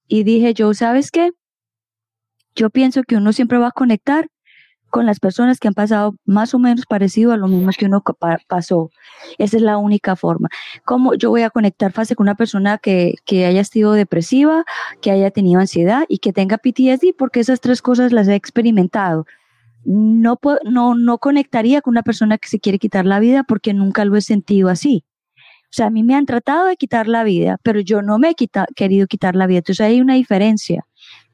[0.07, 1.31] y dije, yo, ¿sabes qué?
[2.57, 4.29] Yo pienso que uno siempre va a conectar
[4.89, 8.03] con las personas que han pasado más o menos parecido a lo mismo que uno
[8.47, 8.89] pasó.
[9.37, 10.49] Esa es la única forma.
[10.83, 14.65] ¿Cómo yo voy a conectar fácil con una persona que, que haya sido depresiva,
[15.01, 17.13] que haya tenido ansiedad y que tenga PTSD?
[17.15, 19.27] Porque esas tres cosas las he experimentado.
[19.85, 24.03] No, no, no conectaría con una persona que se quiere quitar la vida porque nunca
[24.03, 25.03] lo he sentido así.
[25.69, 28.31] O sea, a mí me han tratado de quitar la vida, pero yo no me
[28.31, 28.35] he
[28.73, 29.59] querido quitar la vida.
[29.59, 30.85] Entonces hay una diferencia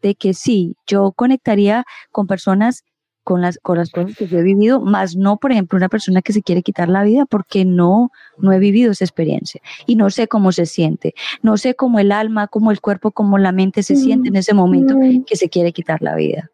[0.04, 2.84] de que sí, yo conectaría con personas
[3.24, 6.22] con las, con las cosas que yo he vivido, más no, por ejemplo, una persona
[6.22, 10.10] que se quiere quitar la vida porque no, no he vivido esa experiencia y no
[10.10, 13.82] sé cómo se siente, no sé cómo el alma, cómo el cuerpo, cómo la mente
[13.82, 14.96] se siente en ese momento
[15.26, 16.52] que se quiere quitar la vida.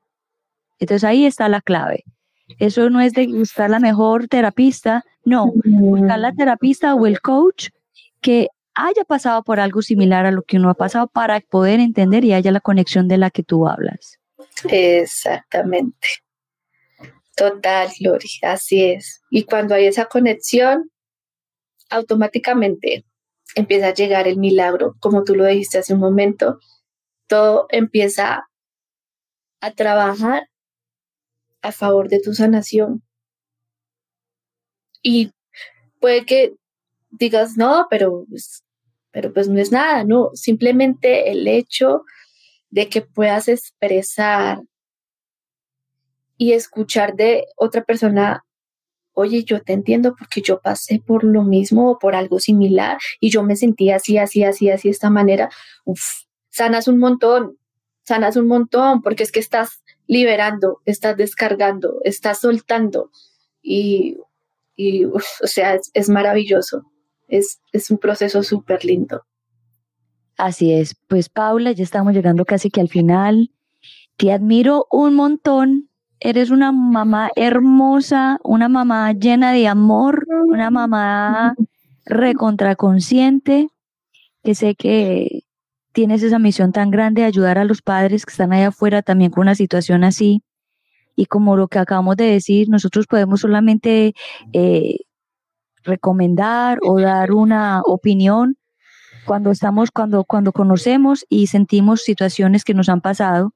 [0.77, 2.05] Entonces ahí está la clave.
[2.59, 7.69] Eso no es de buscar la mejor terapista, no, buscar la terapista o el coach
[8.21, 8.49] que
[8.87, 12.33] haya pasado por algo similar a lo que uno ha pasado para poder entender y
[12.33, 14.19] haya la conexión de la que tú hablas.
[14.69, 16.07] Exactamente.
[17.35, 19.21] Total, Lori, así es.
[19.29, 20.91] Y cuando hay esa conexión,
[21.89, 23.05] automáticamente
[23.55, 26.59] empieza a llegar el milagro, como tú lo dijiste hace un momento,
[27.27, 28.49] todo empieza
[29.61, 30.49] a trabajar
[31.61, 33.03] a favor de tu sanación.
[35.01, 35.31] Y
[35.99, 36.55] puede que
[37.09, 38.25] digas, no, pero
[39.11, 40.31] pero pues no es nada, ¿no?
[40.33, 42.03] Simplemente el hecho
[42.69, 44.61] de que puedas expresar
[46.37, 48.45] y escuchar de otra persona,
[49.13, 53.29] oye, yo te entiendo porque yo pasé por lo mismo o por algo similar y
[53.29, 55.49] yo me sentía así, así, así, así, de esta manera,
[56.49, 57.57] sanas un montón,
[58.03, 63.11] sanas un montón porque es que estás liberando, estás descargando, estás soltando
[63.61, 64.17] y,
[64.75, 66.83] y o sea, es maravilloso
[67.29, 67.59] es,
[67.89, 69.23] un proceso súper lindo.
[70.37, 73.51] Así es, pues Paula, ya estamos llegando casi que al final.
[74.17, 75.89] Te admiro un montón.
[76.19, 81.55] Eres una mamá hermosa, una mamá llena de amor, una mamá
[82.05, 83.69] recontraconsciente,
[84.43, 85.43] que sé que
[85.93, 89.31] tienes esa misión tan grande de ayudar a los padres que están allá afuera también
[89.31, 90.43] con una situación así.
[91.15, 94.13] Y como lo que acabamos de decir, nosotros podemos solamente
[94.53, 94.97] eh,
[95.83, 98.57] recomendar o dar una opinión
[99.25, 103.53] cuando estamos, cuando, cuando conocemos y sentimos situaciones que nos han pasado.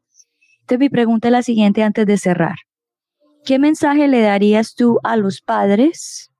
[0.61, 2.55] Entonces mi pregunta es la siguiente antes de cerrar.
[3.45, 6.31] ¿Qué mensaje le darías tú a los padres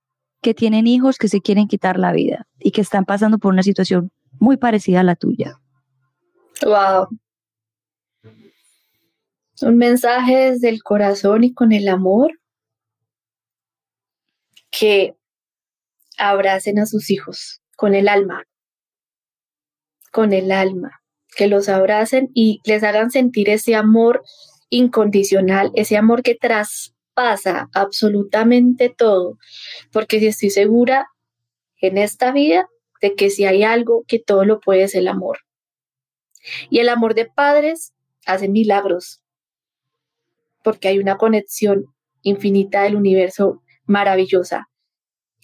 [0.41, 3.63] que tienen hijos que se quieren quitar la vida y que están pasando por una
[3.63, 5.59] situación muy parecida a la tuya?
[6.61, 7.07] Wow.
[9.61, 12.39] Un mensaje desde el corazón y con el amor
[14.69, 15.15] que
[16.17, 18.43] abracen a sus hijos con el alma,
[20.11, 21.01] con el alma,
[21.35, 24.23] que los abracen y les hagan sentir ese amor
[24.69, 29.37] incondicional, ese amor que traspasa absolutamente todo,
[29.91, 31.07] porque si estoy segura
[31.81, 32.67] en esta vida
[33.01, 35.39] de que si hay algo que todo lo puede es el amor.
[36.69, 37.93] Y el amor de padres
[38.25, 39.21] hace milagros,
[40.63, 41.85] porque hay una conexión
[42.21, 44.69] infinita del universo maravillosa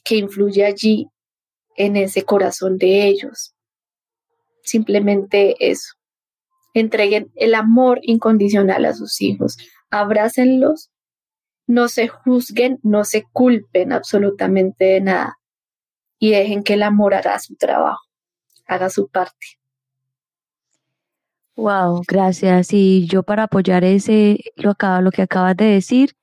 [0.04, 1.08] que influye allí
[1.76, 3.56] en ese corazón de ellos.
[4.64, 5.94] Simplemente eso.
[6.74, 9.58] Entreguen el amor incondicional a sus hijos,
[9.90, 10.92] abrácenlos,
[11.66, 15.40] no se juzguen, no se culpen absolutamente de nada
[16.20, 18.04] y dejen que el amor haga su trabajo,
[18.68, 19.60] haga su parte.
[21.56, 22.72] Wow, gracias.
[22.72, 26.16] Y yo para apoyar ese lo acaba, lo que acabas de decir,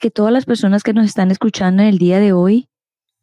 [0.00, 2.68] que todas las personas que nos están escuchando en el día de hoy,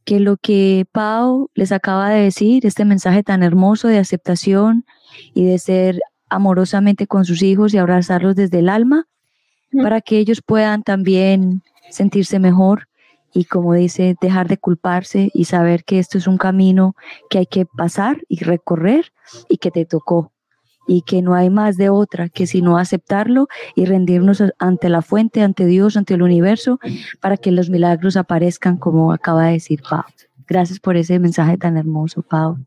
[0.09, 4.83] que lo que Pau les acaba de decir, este mensaje tan hermoso de aceptación
[5.35, 9.05] y de ser amorosamente con sus hijos y abrazarlos desde el alma,
[9.83, 12.87] para que ellos puedan también sentirse mejor
[13.35, 16.95] y como dice, dejar de culparse y saber que esto es un camino
[17.29, 19.13] que hay que pasar y recorrer
[19.47, 20.31] y que te tocó
[20.89, 25.43] y que no hay más de otra que sino aceptarlo y rendirnos ante la fuente,
[25.43, 26.79] ante Dios, ante el universo,
[27.21, 30.03] para que los milagros aparezcan como acaba de decir Pau.
[30.47, 32.57] Gracias por ese mensaje tan hermoso, Pau.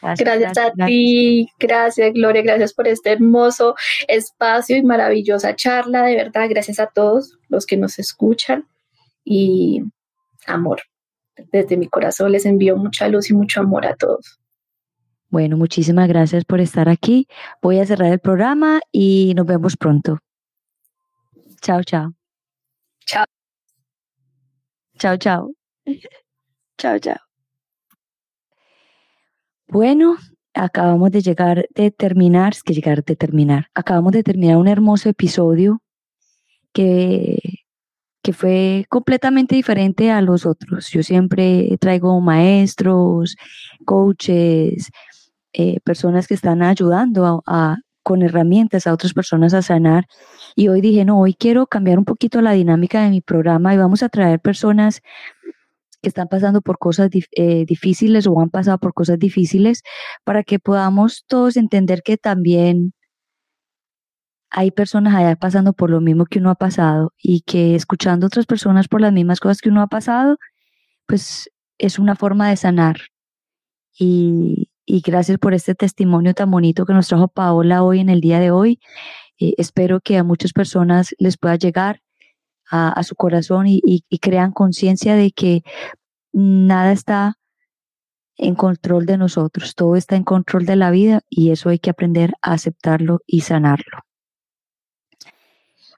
[0.00, 3.74] Gracias, a ti, gracias Gloria, gracias por este hermoso
[4.06, 8.66] espacio y maravillosa charla, de verdad, gracias a todos los que nos escuchan
[9.22, 9.82] y
[10.46, 10.80] amor.
[11.52, 14.40] Desde mi corazón les envío mucha luz y mucho amor a todos.
[15.34, 17.26] Bueno, muchísimas gracias por estar aquí.
[17.60, 20.20] Voy a cerrar el programa y nos vemos pronto.
[21.60, 22.14] Chao, chao.
[23.04, 23.24] Chao.
[24.96, 25.50] Chao, chao.
[26.78, 27.16] chao, chao.
[29.66, 30.18] Bueno,
[30.54, 33.66] acabamos de llegar de terminar, es que llegar de terminar.
[33.74, 35.82] Acabamos de terminar un hermoso episodio
[36.72, 37.40] que,
[38.22, 40.90] que fue completamente diferente a los otros.
[40.90, 43.34] Yo siempre traigo maestros,
[43.84, 44.92] coaches,
[45.54, 50.06] eh, personas que están ayudando a, con herramientas a otras personas a sanar.
[50.56, 53.78] Y hoy dije, no, hoy quiero cambiar un poquito la dinámica de mi programa y
[53.78, 55.00] vamos a traer personas
[56.02, 59.82] que están pasando por cosas eh, difíciles o han pasado por cosas difíciles
[60.24, 62.92] para que podamos todos entender que también
[64.50, 68.28] hay personas allá pasando por lo mismo que uno ha pasado y que escuchando a
[68.28, 70.36] otras personas por las mismas cosas que uno ha pasado,
[71.06, 72.96] pues es una forma de sanar.
[73.98, 78.20] Y, y gracias por este testimonio tan bonito que nos trajo Paola hoy en el
[78.20, 78.80] día de hoy.
[79.38, 82.00] Eh, espero que a muchas personas les pueda llegar
[82.70, 85.62] a, su corazón y, crean conciencia de que
[86.32, 87.38] nada está
[88.36, 91.90] en control de nosotros, todo está en control de la vida y eso hay que
[91.90, 94.00] aprender a aceptarlo y sanarlo.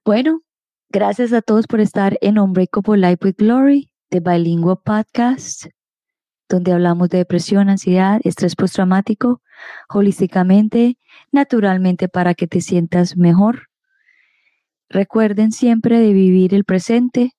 [0.04, 0.42] Bueno,
[0.90, 5.66] gracias a todos por estar en Unbreakable Life with Glory, de Bilingual Podcast
[6.48, 9.42] donde hablamos de depresión, ansiedad, estrés postraumático,
[9.88, 10.98] holísticamente,
[11.32, 13.68] naturalmente para que te sientas mejor.
[14.88, 17.32] Recuerden siempre de vivir el presente,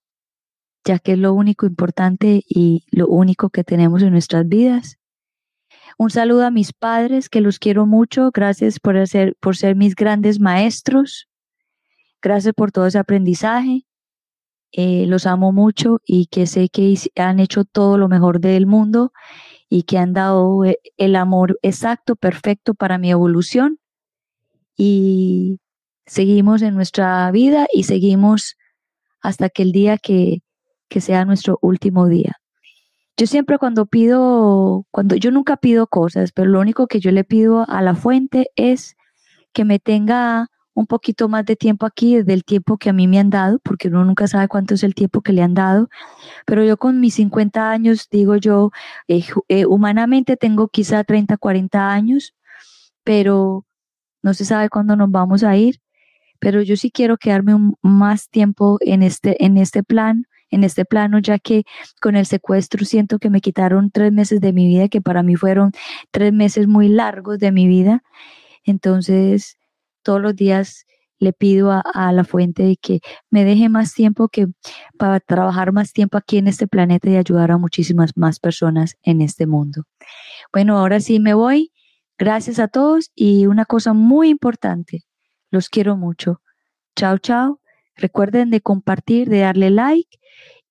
[0.84, 4.97] ya que es lo único importante y lo único que tenemos en nuestras vidas.
[5.97, 8.30] Un saludo a mis padres, que los quiero mucho.
[8.32, 11.28] Gracias por, hacer, por ser mis grandes maestros.
[12.22, 13.86] Gracias por todo ese aprendizaje.
[14.72, 19.13] Eh, los amo mucho y que sé que han hecho todo lo mejor del mundo
[19.70, 23.80] y que han dado eh, el amor exacto, perfecto para mi evolución.
[24.76, 25.59] Y
[26.05, 28.57] seguimos en nuestra vida y seguimos
[29.22, 30.41] hasta que el día que,
[30.89, 32.38] que sea nuestro último día.
[33.18, 37.24] Yo siempre cuando pido, cuando yo nunca pido cosas, pero lo único que yo le
[37.24, 38.95] pido a la fuente es
[39.53, 43.17] que me tenga un poquito más de tiempo aquí del tiempo que a mí me
[43.17, 45.89] han dado, porque uno nunca sabe cuánto es el tiempo que le han dado,
[46.45, 48.69] pero yo con mis 50 años, digo yo,
[49.07, 52.36] eh, eh, humanamente tengo quizá 30, 40 años,
[53.03, 53.65] pero
[54.21, 55.82] no se sabe cuándo nos vamos a ir,
[56.39, 61.17] pero yo sí quiero quedarme más tiempo en este, en este plan, en este plano,
[61.17, 61.63] ya que
[62.01, 65.36] con el secuestro siento que me quitaron tres meses de mi vida, que para mí
[65.38, 65.71] fueron
[66.11, 68.03] tres meses muy largos de mi vida.
[68.63, 69.57] Entonces,
[70.08, 70.86] todos los días
[71.20, 74.47] le pido a, la fuente de que me deje más tiempo que
[74.97, 79.22] para trabajar más tiempo aquí en este planeta y ayudar a muchísimas más personas en
[79.22, 79.84] este mundo.
[80.53, 81.74] Bueno, ahora sí me voy.
[82.18, 85.03] Gracias a todos y una cosa muy importante,
[85.51, 86.41] los quiero mucho.
[86.95, 87.60] Chao, chao.
[87.97, 90.18] Recuerden de compartir, de darle like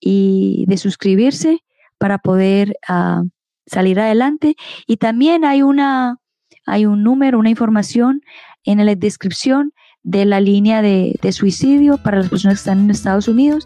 [0.00, 1.62] y de suscribirse
[1.98, 3.22] para poder ah,
[3.66, 4.56] salir adelante.
[4.86, 6.20] Y también hay una,
[6.64, 8.22] hay un número, una información
[8.66, 13.28] en la descripción de la línea de, suicidio para las personas que están en Estados
[13.28, 13.64] Unidos.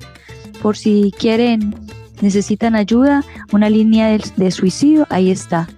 [0.62, 1.74] Por si quieren,
[2.20, 5.68] necesitan ayuda, una línea de, de suicidio, ahí está.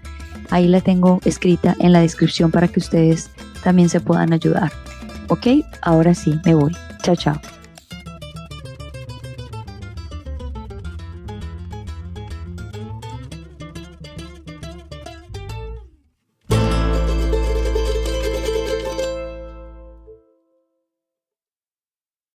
[0.51, 3.31] Ahí la tengo escrita en la descripción para que ustedes
[3.65, 4.71] también se puedan ayudar.
[5.29, 5.47] Ok,
[5.81, 6.73] ahora sí, me voy.
[7.03, 7.62] Chao, chao.